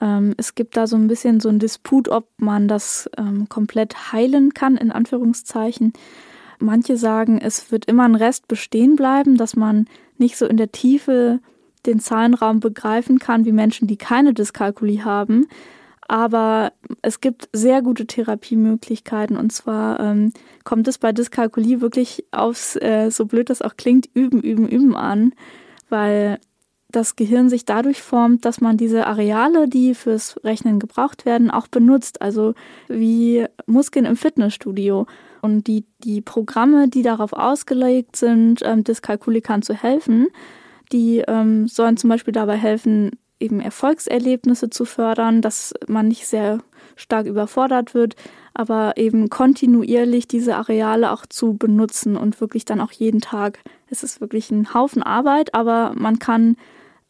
Ähm, 0.00 0.34
es 0.36 0.54
gibt 0.54 0.76
da 0.76 0.86
so 0.86 0.96
ein 0.96 1.08
bisschen 1.08 1.40
so 1.40 1.48
ein 1.48 1.58
Disput, 1.58 2.08
ob 2.08 2.28
man 2.36 2.68
das 2.68 3.08
ähm, 3.16 3.48
komplett 3.48 4.12
heilen 4.12 4.52
kann, 4.52 4.76
in 4.76 4.92
Anführungszeichen. 4.92 5.94
Manche 6.58 6.96
sagen, 6.96 7.38
es 7.38 7.72
wird 7.72 7.86
immer 7.86 8.04
ein 8.04 8.14
Rest 8.14 8.46
bestehen 8.46 8.96
bleiben, 8.96 9.36
dass 9.36 9.56
man 9.56 9.86
nicht 10.18 10.36
so 10.36 10.46
in 10.46 10.56
der 10.56 10.72
Tiefe 10.72 11.40
den 11.86 12.00
Zahlenraum 12.00 12.60
begreifen 12.60 13.18
kann 13.18 13.44
wie 13.44 13.52
Menschen, 13.52 13.88
die 13.88 13.96
keine 13.96 14.34
Dyskalkulie 14.34 15.04
haben. 15.04 15.46
Aber 16.06 16.72
es 17.02 17.20
gibt 17.20 17.48
sehr 17.52 17.82
gute 17.82 18.06
Therapiemöglichkeiten 18.06 19.36
und 19.36 19.52
zwar 19.52 20.00
ähm, 20.00 20.32
kommt 20.64 20.86
es 20.88 20.98
bei 20.98 21.12
Dyskalkulie 21.12 21.80
wirklich 21.80 22.26
aufs, 22.30 22.76
äh, 22.76 23.10
so 23.10 23.26
blöd 23.26 23.48
das 23.48 23.62
auch 23.62 23.76
klingt, 23.76 24.08
üben, 24.12 24.40
üben, 24.42 24.68
üben 24.68 24.96
an, 24.96 25.32
weil 25.88 26.38
das 26.94 27.16
Gehirn 27.16 27.48
sich 27.48 27.64
dadurch 27.64 28.02
formt, 28.02 28.44
dass 28.44 28.60
man 28.60 28.76
diese 28.76 29.06
Areale, 29.06 29.68
die 29.68 29.94
fürs 29.94 30.38
Rechnen 30.44 30.78
gebraucht 30.78 31.26
werden, 31.26 31.50
auch 31.50 31.66
benutzt. 31.66 32.22
Also 32.22 32.54
wie 32.88 33.46
Muskeln 33.66 34.04
im 34.04 34.16
Fitnessstudio. 34.16 35.06
Und 35.42 35.66
die, 35.66 35.84
die 35.98 36.20
Programme, 36.20 36.88
die 36.88 37.02
darauf 37.02 37.32
ausgelegt 37.32 38.16
sind, 38.16 38.60
ähm, 38.64 38.84
Dyskalkulikern 38.84 39.62
zu 39.62 39.74
helfen, 39.74 40.28
die 40.92 41.24
ähm, 41.26 41.68
sollen 41.68 41.96
zum 41.96 42.10
Beispiel 42.10 42.32
dabei 42.32 42.56
helfen, 42.56 43.10
eben 43.44 43.60
Erfolgserlebnisse 43.60 44.70
zu 44.70 44.84
fördern, 44.84 45.42
dass 45.42 45.74
man 45.86 46.08
nicht 46.08 46.26
sehr 46.26 46.60
stark 46.96 47.26
überfordert 47.26 47.94
wird, 47.94 48.16
aber 48.54 48.96
eben 48.96 49.28
kontinuierlich 49.28 50.26
diese 50.26 50.56
Areale 50.56 51.12
auch 51.12 51.26
zu 51.26 51.54
benutzen 51.54 52.16
und 52.16 52.40
wirklich 52.40 52.64
dann 52.64 52.80
auch 52.80 52.92
jeden 52.92 53.20
Tag. 53.20 53.58
Es 53.90 54.02
ist 54.02 54.20
wirklich 54.20 54.50
ein 54.50 54.72
Haufen 54.72 55.02
Arbeit, 55.02 55.54
aber 55.54 55.92
man 55.96 56.18
kann 56.18 56.56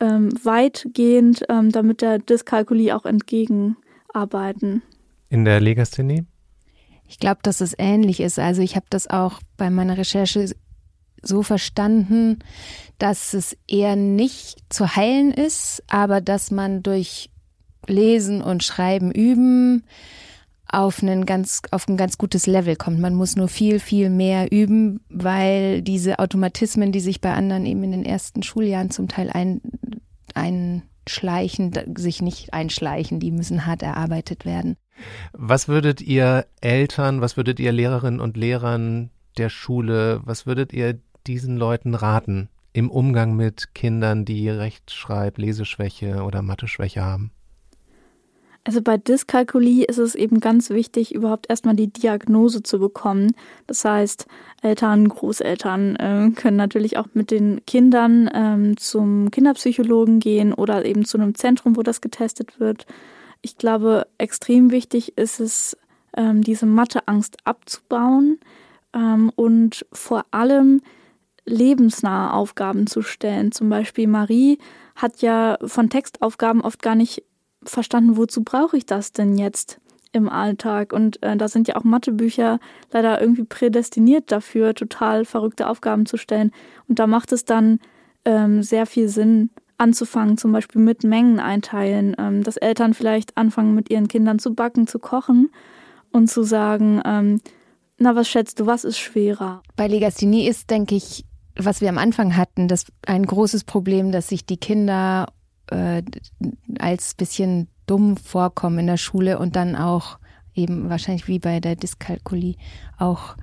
ähm, 0.01 0.31
weitgehend 0.43 1.45
ähm, 1.49 1.71
damit 1.71 2.03
der 2.03 2.19
Dyskalkulie 2.19 2.97
auch 2.97 3.05
entgegenarbeiten. 3.05 4.83
In 5.29 5.45
der 5.45 5.61
Legasthenie? 5.61 6.25
Ich 7.07 7.19
glaube, 7.19 7.41
dass 7.43 7.61
es 7.61 7.75
ähnlich 7.79 8.21
ist. 8.21 8.39
Also 8.39 8.63
ich 8.63 8.77
habe 8.77 8.87
das 8.91 9.09
auch 9.09 9.41
bei 9.57 9.71
meiner 9.71 9.99
Recherche 9.99 10.51
so 11.23 11.43
verstanden, 11.43 12.39
dass 12.99 13.35
es 13.35 13.57
eher 13.69 13.97
nicht 13.97 14.61
zu 14.69 14.97
heilen 14.97 15.33
ist, 15.33 15.83
aber 15.89 16.21
dass 16.21 16.51
man 16.51 16.83
durch 16.83 17.31
Lesen 17.87 18.43
und 18.43 18.63
Schreiben 18.65 19.11
üben 19.11 19.85
auf, 20.67 21.03
einen 21.03 21.27
ganz, 21.27 21.63
auf 21.71 21.89
ein 21.89 21.97
ganz 21.97 22.19
gutes 22.19 22.47
Level 22.47 22.77
kommt. 22.77 22.99
Man 22.99 23.15
muss 23.15 23.37
nur 23.37 23.49
viel, 23.49 23.79
viel 23.79 24.11
mehr 24.11 24.51
üben, 24.51 25.01
weil 25.09 25.83
diese 25.83 26.19
Automatismen, 26.19 26.93
die 26.93 27.01
sich 27.01 27.21
bei 27.21 27.33
anderen 27.33 27.67
eben 27.67 27.85
in 27.85 27.93
den 27.93 28.05
ersten 28.05 28.43
Schuljahren 28.43 28.91
zum 28.91 29.09
Teil 29.09 29.31
ein, 29.31 29.61
einschleichen, 30.35 31.73
sich 31.97 32.23
nicht 32.23 32.55
einschleichen, 32.55 33.21
die 33.21 33.31
müssen 33.31 33.67
hart 33.67 33.83
erarbeitet 33.83 34.45
werden. 34.45 34.77
Was 35.33 35.69
würdet 35.69 36.01
ihr 36.01 36.47
Eltern, 36.61 37.21
was 37.21 37.37
würdet 37.37 37.61
ihr 37.61 37.73
Lehrerinnen 37.73 38.21
und 38.21 38.37
Lehrern 38.37 39.11
der 39.39 39.51
Schule, 39.51 40.21
was 40.25 40.47
würdet 40.47 40.73
ihr 40.73 40.99
diesen 41.27 41.57
Leuten 41.57 41.95
raten 41.95 42.49
im 42.75 42.91
Umgang 42.91 43.35
mit 43.35 43.75
Kindern, 43.75 44.27
die 44.27 44.51
Rechtschreib-, 44.51 45.41
Leseschwäche 45.41 46.25
oder 46.25 46.43
Mathe-Schwäche 46.43 47.03
haben? 47.03 47.31
Also 48.65 48.81
bei 48.83 48.97
Dyskalkulie 48.97 49.85
ist 49.85 49.99
es 49.99 50.15
eben 50.15 50.41
ganz 50.41 50.71
wichtig, 50.71 51.15
überhaupt 51.15 51.49
erstmal 51.51 51.77
die 51.77 51.93
Diagnose 51.93 52.63
zu 52.63 52.79
bekommen. 52.79 53.35
Das 53.67 53.85
heißt, 53.85 54.27
Eltern, 54.63 55.09
Großeltern 55.09 55.97
äh, 55.97 56.31
können 56.35 56.57
natürlich 56.57 56.97
auch 56.97 57.07
mit 57.13 57.31
den 57.31 57.65
Kindern 57.67 58.29
ähm, 58.35 58.77
zum 58.79 59.31
Kinderpsychologen 59.31 60.19
gehen 60.19 60.53
oder 60.55 60.85
eben 60.85 61.05
zu 61.05 61.19
einem 61.19 61.35
Zentrum, 61.35 61.77
wo 61.77 61.83
das 61.83 62.01
getestet 62.01 62.59
wird. 62.59 62.87
Ich 63.43 63.59
glaube, 63.59 64.07
extrem 64.17 64.71
wichtig 64.71 65.17
ist 65.19 65.41
es, 65.41 65.77
ähm, 66.17 66.43
diese 66.43 66.65
Matheangst 66.67 67.37
abzubauen 67.45 68.41
ähm, 68.95 69.31
und 69.37 69.85
vor 69.93 70.25
allem 70.31 70.81
lebensnahe 71.47 72.33
Aufgaben 72.33 72.87
zu 72.87 73.03
stellen. 73.03 73.53
Zum 73.53 73.69
Beispiel 73.69 74.07
Marie 74.07 74.59
hat 74.97 75.23
ja 75.23 75.59
von 75.65 75.91
Textaufgaben 75.91 76.61
oft 76.61 76.83
gar 76.83 76.95
nicht 76.95 77.25
verstanden, 77.63 78.17
wozu 78.17 78.43
brauche 78.43 78.77
ich 78.77 78.87
das 78.87 79.13
denn 79.13 79.37
jetzt 79.37 79.81
im 80.13 80.29
Alltag? 80.29 80.93
Und 80.93 81.23
äh, 81.23 81.37
da 81.37 81.49
sind 81.49 81.69
ja 81.69 81.77
auch 81.77 81.85
Mathebücher 81.85 82.61
leider 82.93 83.21
irgendwie 83.21 83.45
prädestiniert 83.45 84.31
dafür, 84.31 84.75
total 84.75 85.25
verrückte 85.25 85.69
Aufgaben 85.69 86.07
zu 86.07 86.17
stellen. 86.17 86.53
Und 86.89 86.99
da 86.99 87.07
macht 87.07 87.33
es 87.33 87.45
dann 87.45 87.81
ähm, 88.25 88.63
sehr 88.63 88.87
viel 88.87 89.09
Sinn, 89.09 89.51
anzufangen, 89.79 90.39
zum 90.39 90.53
Beispiel 90.53 90.81
mit 90.81 91.05
Mengen 91.05 91.41
einteilen, 91.41 92.15
ähm, 92.19 92.43
dass 92.43 92.57
Eltern 92.57 92.95
vielleicht 92.95 93.37
anfangen, 93.37 93.75
mit 93.75 93.91
ihren 93.91 94.09
Kindern 94.09 94.39
zu 94.39 94.55
backen, 94.55 94.87
zu 94.87 94.99
kochen 94.99 95.51
und 96.13 96.29
zu 96.29 96.43
sagen, 96.43 97.03
ähm, 97.05 97.41
na, 97.99 98.15
was 98.17 98.29
schätzt 98.29 98.61
du, 98.61 98.67
was 98.67 98.85
ist 98.85 98.99
schwerer? 98.99 99.63
Bei 99.77 99.87
Legasthenie 99.87 100.49
ist, 100.49 100.71
denke 100.71 100.95
ich, 100.95 101.25
was 101.57 101.81
wir 101.81 101.89
am 101.89 101.99
Anfang 101.99 102.37
hatten, 102.37 102.69
das 102.69 102.87
ein 103.07 103.25
großes 103.25 103.65
Problem, 103.65 104.13
dass 104.13 104.29
sich 104.29 104.45
die 104.45 104.57
Kinder 104.57 105.33
äh, 105.71 106.03
als 106.79 107.15
bisschen 107.15 107.69
dumm 107.87 108.17
vorkommen 108.17 108.81
in 108.81 108.87
der 108.87 108.97
Schule 108.97 109.39
und 109.39 109.57
dann 109.57 109.77
auch 109.77 110.19
eben 110.55 110.89
wahrscheinlich 110.89 111.29
wie 111.29 111.39
bei 111.39 111.61
der 111.61 111.77
Dyskalkulie 111.77 112.57
auch 112.99 113.37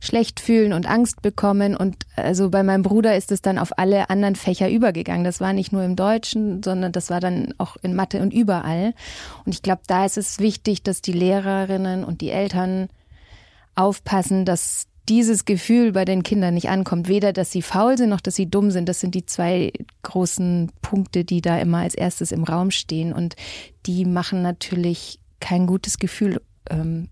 schlecht 0.00 0.40
fühlen 0.40 0.72
und 0.72 0.88
Angst 0.88 1.22
bekommen. 1.22 1.76
Und 1.76 1.96
also 2.16 2.50
bei 2.50 2.62
meinem 2.62 2.82
Bruder 2.82 3.16
ist 3.16 3.32
es 3.32 3.42
dann 3.42 3.58
auf 3.58 3.78
alle 3.78 4.10
anderen 4.10 4.36
Fächer 4.36 4.70
übergegangen. 4.70 5.24
Das 5.24 5.40
war 5.40 5.52
nicht 5.52 5.72
nur 5.72 5.82
im 5.82 5.96
Deutschen, 5.96 6.62
sondern 6.62 6.92
das 6.92 7.10
war 7.10 7.20
dann 7.20 7.54
auch 7.58 7.76
in 7.82 7.94
Mathe 7.94 8.20
und 8.20 8.32
überall. 8.32 8.94
Und 9.44 9.54
ich 9.54 9.62
glaube, 9.62 9.82
da 9.86 10.04
ist 10.04 10.18
es 10.18 10.38
wichtig, 10.38 10.82
dass 10.82 11.00
die 11.00 11.12
Lehrerinnen 11.12 12.04
und 12.04 12.20
die 12.20 12.30
Eltern 12.30 12.88
aufpassen, 13.74 14.44
dass 14.44 14.86
dieses 15.08 15.44
Gefühl 15.44 15.92
bei 15.92 16.04
den 16.04 16.22
Kindern 16.22 16.54
nicht 16.54 16.68
ankommt. 16.68 17.08
Weder, 17.08 17.32
dass 17.32 17.50
sie 17.50 17.62
faul 17.62 17.98
sind, 17.98 18.10
noch 18.10 18.20
dass 18.20 18.36
sie 18.36 18.48
dumm 18.48 18.70
sind. 18.70 18.88
Das 18.88 19.00
sind 19.00 19.14
die 19.14 19.26
zwei 19.26 19.72
großen 20.02 20.70
Punkte, 20.82 21.24
die 21.24 21.40
da 21.40 21.58
immer 21.58 21.78
als 21.78 21.94
erstes 21.94 22.32
im 22.32 22.44
Raum 22.44 22.70
stehen. 22.70 23.12
Und 23.12 23.36
die 23.86 24.04
machen 24.04 24.42
natürlich 24.42 25.18
kein 25.40 25.66
gutes 25.66 25.98
Gefühl, 25.98 26.40
ähm, 26.70 27.08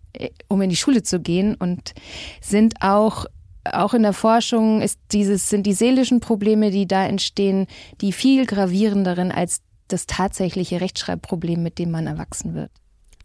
um 0.48 0.62
in 0.62 0.70
die 0.70 0.76
Schule 0.76 1.02
zu 1.02 1.20
gehen 1.20 1.54
und 1.54 1.94
sind 2.40 2.74
auch 2.80 3.26
auch 3.64 3.94
in 3.94 4.02
der 4.02 4.12
Forschung 4.12 4.80
ist 4.80 4.98
dieses, 5.12 5.48
sind 5.48 5.66
die 5.66 5.72
seelischen 5.72 6.18
Probleme, 6.18 6.72
die 6.72 6.88
da 6.88 7.06
entstehen, 7.06 7.68
die 8.00 8.12
viel 8.12 8.44
gravierenderen 8.44 9.30
als 9.30 9.62
das 9.86 10.06
tatsächliche 10.06 10.80
Rechtschreibproblem, 10.80 11.62
mit 11.62 11.78
dem 11.78 11.92
man 11.92 12.08
erwachsen 12.08 12.54
wird. 12.54 12.70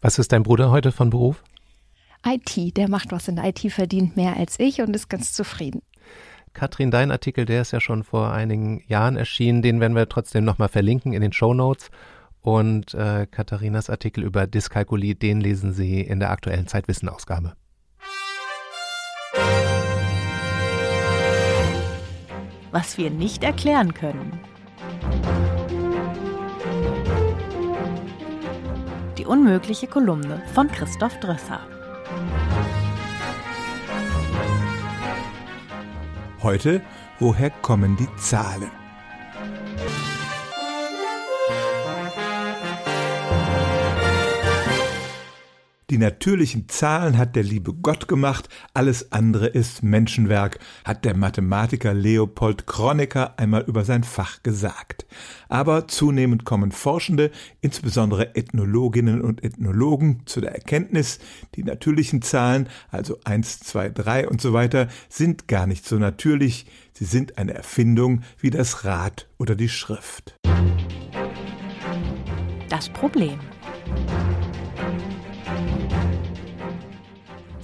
Was 0.00 0.18
ist 0.18 0.30
dein 0.30 0.44
Bruder 0.44 0.70
heute 0.70 0.92
von 0.92 1.10
Beruf? 1.10 1.42
IT. 2.26 2.76
Der 2.76 2.88
macht 2.88 3.12
was 3.12 3.28
in 3.28 3.36
der 3.36 3.46
IT, 3.46 3.60
verdient 3.72 4.16
mehr 4.16 4.36
als 4.36 4.58
ich 4.58 4.80
und 4.80 4.94
ist 4.94 5.08
ganz 5.08 5.32
zufrieden. 5.32 5.82
Katrin, 6.52 6.90
dein 6.90 7.10
Artikel, 7.10 7.44
der 7.44 7.62
ist 7.62 7.72
ja 7.72 7.80
schon 7.80 8.02
vor 8.02 8.32
einigen 8.32 8.82
Jahren 8.88 9.16
erschienen, 9.16 9.62
den 9.62 9.80
werden 9.80 9.94
wir 9.94 10.08
trotzdem 10.08 10.44
nochmal 10.44 10.68
verlinken 10.68 11.12
in 11.12 11.22
den 11.22 11.32
Show 11.32 11.54
Notes. 11.54 11.90
Und 12.40 12.94
äh, 12.94 13.26
Katharinas 13.30 13.90
Artikel 13.90 14.24
über 14.24 14.46
Dyskalkulie, 14.46 15.14
den 15.14 15.40
lesen 15.40 15.72
Sie 15.72 16.00
in 16.00 16.18
der 16.20 16.30
aktuellen 16.30 16.66
Zeitwissen-Ausgabe. 16.66 17.52
Was 22.70 22.98
wir 22.98 23.10
nicht 23.10 23.44
erklären 23.44 23.94
können. 23.94 24.40
Die 29.16 29.26
unmögliche 29.26 29.86
Kolumne 29.86 30.42
von 30.54 30.68
Christoph 30.68 31.18
Drösser. 31.20 31.60
Heute, 36.42 36.82
woher 37.18 37.50
kommen 37.50 37.96
die 37.96 38.08
Zahlen? 38.16 38.77
Die 45.90 45.96
natürlichen 45.96 46.68
Zahlen 46.68 47.16
hat 47.16 47.34
der 47.34 47.42
liebe 47.42 47.72
Gott 47.72 48.08
gemacht, 48.08 48.50
alles 48.74 49.10
andere 49.10 49.46
ist 49.46 49.82
Menschenwerk, 49.82 50.58
hat 50.84 51.06
der 51.06 51.16
Mathematiker 51.16 51.94
Leopold 51.94 52.66
Kronecker 52.66 53.38
einmal 53.38 53.62
über 53.62 53.86
sein 53.86 54.04
Fach 54.04 54.42
gesagt. 54.42 55.06
Aber 55.48 55.88
zunehmend 55.88 56.44
kommen 56.44 56.72
Forschende, 56.72 57.30
insbesondere 57.62 58.36
Ethnologinnen 58.36 59.22
und 59.22 59.42
Ethnologen, 59.42 60.20
zu 60.26 60.42
der 60.42 60.52
Erkenntnis, 60.52 61.20
die 61.54 61.64
natürlichen 61.64 62.20
Zahlen, 62.20 62.68
also 62.90 63.18
eins, 63.24 63.60
zwei, 63.60 63.88
drei 63.88 64.28
und 64.28 64.42
so 64.42 64.52
weiter, 64.52 64.88
sind 65.08 65.48
gar 65.48 65.66
nicht 65.66 65.86
so 65.86 65.96
natürlich, 65.96 66.66
sie 66.92 67.06
sind 67.06 67.38
eine 67.38 67.54
Erfindung 67.54 68.24
wie 68.38 68.50
das 68.50 68.84
Rad 68.84 69.26
oder 69.38 69.54
die 69.54 69.70
Schrift. 69.70 70.36
Das 72.68 72.90
Problem. 72.90 73.38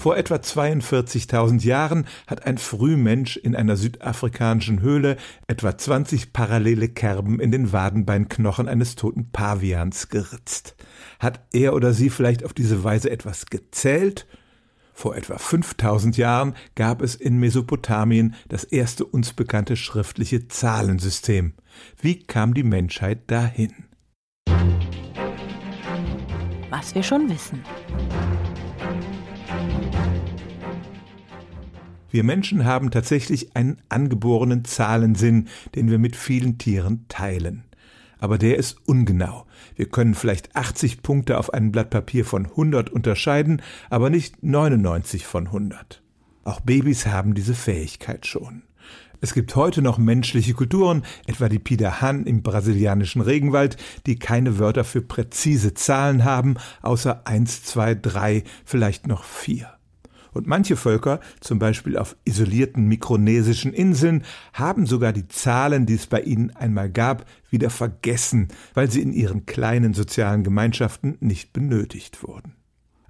Vor 0.04 0.18
etwa 0.18 0.34
42.000 0.34 1.64
Jahren 1.64 2.06
hat 2.26 2.46
ein 2.46 2.58
Frühmensch 2.58 3.38
in 3.38 3.56
einer 3.56 3.78
südafrikanischen 3.78 4.82
Höhle 4.82 5.16
etwa 5.46 5.78
20 5.78 6.34
parallele 6.34 6.88
Kerben 6.88 7.40
in 7.40 7.50
den 7.50 7.72
Wadenbeinknochen 7.72 8.68
eines 8.68 8.96
toten 8.96 9.30
Pavians 9.32 10.10
geritzt. 10.10 10.76
Hat 11.20 11.40
er 11.54 11.72
oder 11.72 11.94
sie 11.94 12.10
vielleicht 12.10 12.44
auf 12.44 12.52
diese 12.52 12.84
Weise 12.84 13.10
etwas 13.10 13.46
gezählt? 13.46 14.26
Vor 14.92 15.16
etwa 15.16 15.38
5000 15.38 16.18
Jahren 16.18 16.54
gab 16.74 17.00
es 17.00 17.14
in 17.14 17.38
Mesopotamien 17.38 18.34
das 18.50 18.64
erste 18.64 19.06
uns 19.06 19.32
bekannte 19.32 19.74
schriftliche 19.74 20.48
Zahlensystem. 20.48 21.54
Wie 21.98 22.18
kam 22.18 22.52
die 22.52 22.62
Menschheit 22.62 23.20
dahin? 23.28 23.72
Was 26.68 26.94
wir 26.94 27.02
schon 27.02 27.30
wissen. 27.30 27.62
Wir 32.14 32.22
Menschen 32.22 32.64
haben 32.64 32.92
tatsächlich 32.92 33.56
einen 33.56 33.78
angeborenen 33.88 34.64
Zahlensinn, 34.64 35.48
den 35.74 35.90
wir 35.90 35.98
mit 35.98 36.14
vielen 36.14 36.58
Tieren 36.58 37.06
teilen. 37.08 37.64
Aber 38.20 38.38
der 38.38 38.56
ist 38.56 38.76
ungenau. 38.86 39.46
Wir 39.74 39.88
können 39.88 40.14
vielleicht 40.14 40.54
80 40.54 41.02
Punkte 41.02 41.38
auf 41.38 41.52
einem 41.52 41.72
Blatt 41.72 41.90
Papier 41.90 42.24
von 42.24 42.46
100 42.46 42.88
unterscheiden, 42.88 43.62
aber 43.90 44.10
nicht 44.10 44.44
99 44.44 45.26
von 45.26 45.46
100. 45.48 46.04
Auch 46.44 46.60
Babys 46.60 47.06
haben 47.06 47.34
diese 47.34 47.54
Fähigkeit 47.54 48.26
schon. 48.26 48.62
Es 49.20 49.34
gibt 49.34 49.56
heute 49.56 49.82
noch 49.82 49.98
menschliche 49.98 50.54
Kulturen, 50.54 51.02
etwa 51.26 51.48
die 51.48 51.58
Pidahan 51.58 52.26
im 52.26 52.44
brasilianischen 52.44 53.22
Regenwald, 53.22 53.76
die 54.06 54.20
keine 54.20 54.60
Wörter 54.60 54.84
für 54.84 55.02
präzise 55.02 55.74
Zahlen 55.74 56.22
haben, 56.22 56.58
außer 56.80 57.26
1, 57.26 57.64
2, 57.64 57.96
3, 57.96 58.44
vielleicht 58.64 59.08
noch 59.08 59.24
4. 59.24 59.68
Und 60.34 60.48
manche 60.48 60.76
Völker, 60.76 61.20
zum 61.40 61.60
Beispiel 61.60 61.96
auf 61.96 62.16
isolierten 62.24 62.86
mikronesischen 62.88 63.72
Inseln, 63.72 64.24
haben 64.52 64.84
sogar 64.84 65.12
die 65.12 65.28
Zahlen, 65.28 65.86
die 65.86 65.94
es 65.94 66.08
bei 66.08 66.20
ihnen 66.20 66.50
einmal 66.50 66.90
gab, 66.90 67.24
wieder 67.50 67.70
vergessen, 67.70 68.48
weil 68.74 68.90
sie 68.90 69.00
in 69.00 69.12
ihren 69.12 69.46
kleinen 69.46 69.94
sozialen 69.94 70.42
Gemeinschaften 70.42 71.16
nicht 71.20 71.52
benötigt 71.52 72.22
wurden. 72.24 72.56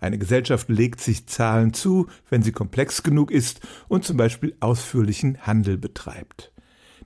Eine 0.00 0.18
Gesellschaft 0.18 0.68
legt 0.68 1.00
sich 1.00 1.26
Zahlen 1.26 1.72
zu, 1.72 2.08
wenn 2.28 2.42
sie 2.42 2.52
komplex 2.52 3.02
genug 3.02 3.30
ist 3.30 3.60
und 3.88 4.04
zum 4.04 4.18
Beispiel 4.18 4.54
ausführlichen 4.60 5.38
Handel 5.46 5.78
betreibt. 5.78 6.52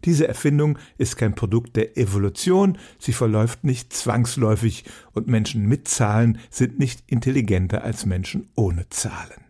Diese 0.04 0.26
Erfindung 0.26 0.78
ist 0.96 1.16
kein 1.16 1.36
Produkt 1.36 1.76
der 1.76 1.96
Evolution, 1.96 2.76
sie 2.98 3.12
verläuft 3.12 3.62
nicht 3.62 3.92
zwangsläufig 3.92 4.84
und 5.12 5.28
Menschen 5.28 5.66
mit 5.66 5.86
Zahlen 5.86 6.38
sind 6.50 6.80
nicht 6.80 7.04
intelligenter 7.06 7.84
als 7.84 8.04
Menschen 8.04 8.48
ohne 8.56 8.88
Zahlen 8.88 9.47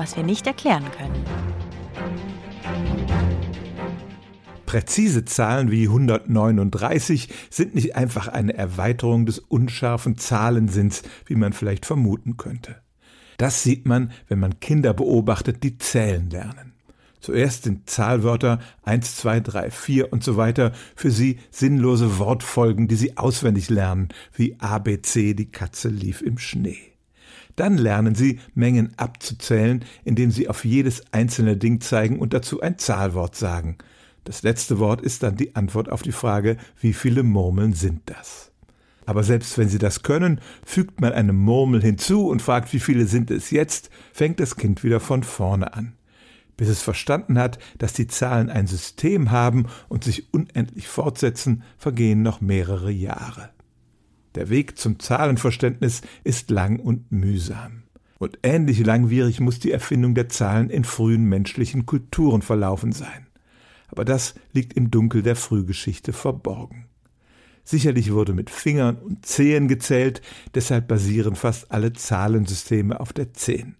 was 0.00 0.16
wir 0.16 0.22
nicht 0.22 0.46
erklären 0.46 0.86
können. 0.96 1.22
Präzise 4.64 5.26
Zahlen 5.26 5.70
wie 5.70 5.88
139 5.88 7.28
sind 7.50 7.74
nicht 7.74 7.96
einfach 7.96 8.26
eine 8.26 8.54
Erweiterung 8.54 9.26
des 9.26 9.40
unscharfen 9.40 10.16
Zahlensinns, 10.16 11.02
wie 11.26 11.34
man 11.34 11.52
vielleicht 11.52 11.84
vermuten 11.84 12.38
könnte. 12.38 12.76
Das 13.36 13.62
sieht 13.62 13.84
man, 13.84 14.10
wenn 14.26 14.38
man 14.38 14.58
Kinder 14.58 14.94
beobachtet, 14.94 15.62
die 15.62 15.76
zählen 15.76 16.30
lernen. 16.30 16.72
Zuerst 17.20 17.64
sind 17.64 17.90
Zahlwörter 17.90 18.60
1, 18.84 19.16
2, 19.16 19.40
3, 19.40 19.70
4 19.70 20.12
und 20.14 20.24
so 20.24 20.38
weiter 20.38 20.72
für 20.96 21.10
sie 21.10 21.40
sinnlose 21.50 22.18
Wortfolgen, 22.18 22.88
die 22.88 22.96
sie 22.96 23.18
auswendig 23.18 23.68
lernen, 23.68 24.08
wie 24.32 24.58
ABC, 24.60 25.34
die 25.34 25.50
Katze 25.50 25.88
lief 25.88 26.22
im 26.22 26.38
Schnee. 26.38 26.89
Dann 27.56 27.76
lernen 27.76 28.14
Sie, 28.14 28.40
Mengen 28.54 28.92
abzuzählen, 28.96 29.84
indem 30.04 30.30
Sie 30.30 30.48
auf 30.48 30.64
jedes 30.64 31.12
einzelne 31.12 31.56
Ding 31.56 31.80
zeigen 31.80 32.18
und 32.18 32.32
dazu 32.32 32.60
ein 32.60 32.78
Zahlwort 32.78 33.36
sagen. 33.36 33.78
Das 34.24 34.42
letzte 34.42 34.78
Wort 34.78 35.00
ist 35.00 35.22
dann 35.22 35.36
die 35.36 35.56
Antwort 35.56 35.90
auf 35.90 36.02
die 36.02 36.12
Frage, 36.12 36.56
wie 36.80 36.92
viele 36.92 37.22
Murmeln 37.22 37.72
sind 37.72 38.02
das? 38.06 38.50
Aber 39.06 39.24
selbst 39.24 39.58
wenn 39.58 39.68
Sie 39.68 39.78
das 39.78 40.02
können, 40.02 40.40
fügt 40.64 41.00
man 41.00 41.12
eine 41.12 41.32
Murmel 41.32 41.82
hinzu 41.82 42.28
und 42.28 42.42
fragt, 42.42 42.72
wie 42.72 42.80
viele 42.80 43.06
sind 43.06 43.30
es 43.30 43.50
jetzt, 43.50 43.90
fängt 44.12 44.38
das 44.38 44.56
Kind 44.56 44.84
wieder 44.84 45.00
von 45.00 45.22
vorne 45.22 45.74
an. 45.74 45.94
Bis 46.56 46.68
es 46.68 46.82
verstanden 46.82 47.38
hat, 47.38 47.58
dass 47.78 47.94
die 47.94 48.06
Zahlen 48.06 48.50
ein 48.50 48.66
System 48.66 49.30
haben 49.30 49.66
und 49.88 50.04
sich 50.04 50.32
unendlich 50.32 50.86
fortsetzen, 50.86 51.62
vergehen 51.78 52.22
noch 52.22 52.40
mehrere 52.40 52.90
Jahre. 52.90 53.50
Der 54.34 54.48
Weg 54.48 54.78
zum 54.78 54.98
Zahlenverständnis 54.98 56.02
ist 56.24 56.50
lang 56.50 56.78
und 56.78 57.10
mühsam. 57.10 57.82
Und 58.18 58.38
ähnlich 58.42 58.84
langwierig 58.84 59.40
muss 59.40 59.58
die 59.58 59.72
Erfindung 59.72 60.14
der 60.14 60.28
Zahlen 60.28 60.70
in 60.70 60.84
frühen 60.84 61.24
menschlichen 61.24 61.86
Kulturen 61.86 62.42
verlaufen 62.42 62.92
sein. 62.92 63.26
Aber 63.88 64.04
das 64.04 64.34
liegt 64.52 64.74
im 64.74 64.90
Dunkel 64.90 65.22
der 65.22 65.36
Frühgeschichte 65.36 66.12
verborgen. 66.12 66.86
Sicherlich 67.64 68.12
wurde 68.12 68.32
mit 68.32 68.50
Fingern 68.50 68.96
und 68.96 69.26
Zehen 69.26 69.68
gezählt, 69.68 70.22
deshalb 70.54 70.88
basieren 70.88 71.34
fast 71.34 71.72
alle 71.72 71.92
Zahlensysteme 71.92 73.00
auf 73.00 73.12
der 73.12 73.32
Zehn. 73.32 73.76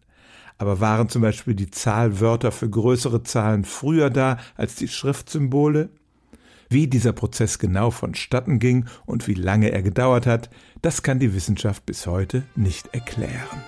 Aber 0.58 0.80
waren 0.80 1.08
zum 1.08 1.22
Beispiel 1.22 1.54
die 1.54 1.70
Zahlwörter 1.70 2.52
für 2.52 2.68
größere 2.68 3.22
Zahlen 3.22 3.64
früher 3.64 4.10
da 4.10 4.38
als 4.56 4.74
die 4.74 4.88
Schriftsymbole? 4.88 5.90
Wie 6.72 6.86
dieser 6.86 7.12
Prozess 7.12 7.58
genau 7.58 7.90
vonstatten 7.90 8.60
ging 8.60 8.84
und 9.04 9.26
wie 9.26 9.34
lange 9.34 9.72
er 9.72 9.82
gedauert 9.82 10.24
hat, 10.24 10.50
das 10.82 11.02
kann 11.02 11.18
die 11.18 11.34
Wissenschaft 11.34 11.84
bis 11.84 12.06
heute 12.06 12.44
nicht 12.54 12.94
erklären. 12.94 13.64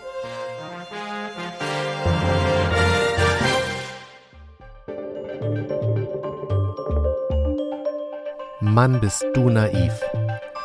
Mann, 8.60 9.00
bist 9.00 9.26
du 9.34 9.50
naiv. 9.50 9.92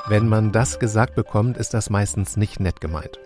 Wenn 0.07 0.29
man 0.29 0.51
das 0.51 0.77
gesagt 0.77 1.15
bekommt, 1.15 1.57
ist 1.57 1.73
das 1.73 1.89
meistens 1.89 2.37
nicht 2.37 2.59
nett 2.59 2.79
gemeint. 2.79 3.17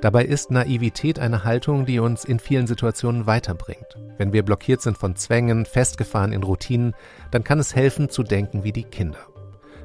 Dabei 0.00 0.24
ist 0.24 0.50
Naivität 0.50 1.18
eine 1.18 1.44
Haltung, 1.44 1.86
die 1.86 1.98
uns 1.98 2.24
in 2.24 2.38
vielen 2.38 2.66
Situationen 2.66 3.26
weiterbringt. 3.26 3.96
Wenn 4.16 4.32
wir 4.32 4.44
blockiert 4.44 4.80
sind 4.80 4.96
von 4.96 5.16
Zwängen, 5.16 5.66
festgefahren 5.66 6.32
in 6.32 6.42
Routinen, 6.42 6.94
dann 7.30 7.44
kann 7.44 7.58
es 7.58 7.74
helfen 7.74 8.08
zu 8.08 8.22
denken 8.22 8.64
wie 8.64 8.72
die 8.72 8.84
Kinder. 8.84 9.18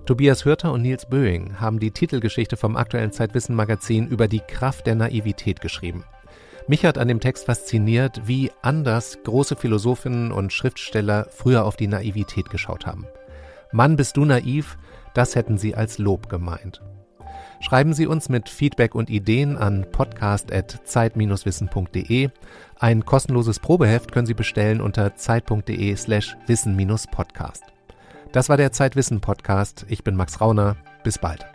Tobias 0.06 0.44
Hürter 0.46 0.74
und 0.74 0.82
Nils 0.82 1.08
Böing 1.08 1.60
haben 1.60 1.80
die 1.80 1.92
Titelgeschichte 1.92 2.58
vom 2.58 2.76
aktuellen 2.76 3.12
Zeitwissen 3.12 3.56
Magazin 3.56 4.08
über 4.08 4.28
die 4.28 4.42
Kraft 4.42 4.86
der 4.86 4.96
Naivität 4.96 5.62
geschrieben. 5.62 6.04
Mich 6.68 6.86
hat 6.86 6.98
an 6.98 7.08
dem 7.08 7.20
Text 7.20 7.46
fasziniert, 7.46 8.22
wie 8.26 8.52
anders 8.62 9.20
große 9.24 9.56
Philosophinnen 9.56 10.32
und 10.32 10.54
Schriftsteller 10.54 11.28
früher 11.30 11.66
auf 11.66 11.76
die 11.76 11.88
Naivität 11.88 12.50
geschaut 12.50 12.86
haben. 12.86 13.06
Mann, 13.72 13.96
bist 13.96 14.18
du 14.18 14.26
naiv? 14.26 14.78
Das 15.14 15.36
hätten 15.36 15.58
sie 15.58 15.76
als 15.76 15.98
Lob 15.98 16.30
gemeint. 16.30 16.82
Schreiben 17.64 17.94
Sie 17.94 18.08
uns 18.08 18.28
mit 18.28 18.50
Feedback 18.50 18.94
und 18.94 19.10
Ideen 19.10 19.56
an 19.56 19.86
podcast.zeit-wissen.de. 19.90 22.30
Ein 22.78 23.06
kostenloses 23.06 23.60
Probeheft 23.60 24.12
können 24.12 24.28
Sie 24.28 24.34
bestellen 24.34 24.82
unter 24.82 25.16
zeit.de 25.16 25.96
slash 25.96 26.36
wissen-podcast. 26.46 27.64
Das 28.34 28.50
war 28.50 28.58
der 28.58 28.74
Zeitwissen 28.74 29.22
Podcast. 29.22 29.86
Ich 29.88 30.04
bin 30.04 30.18
Max 30.18 30.42
Rauner. 30.42 30.76
Bis 31.06 31.18
bald. 31.18 31.46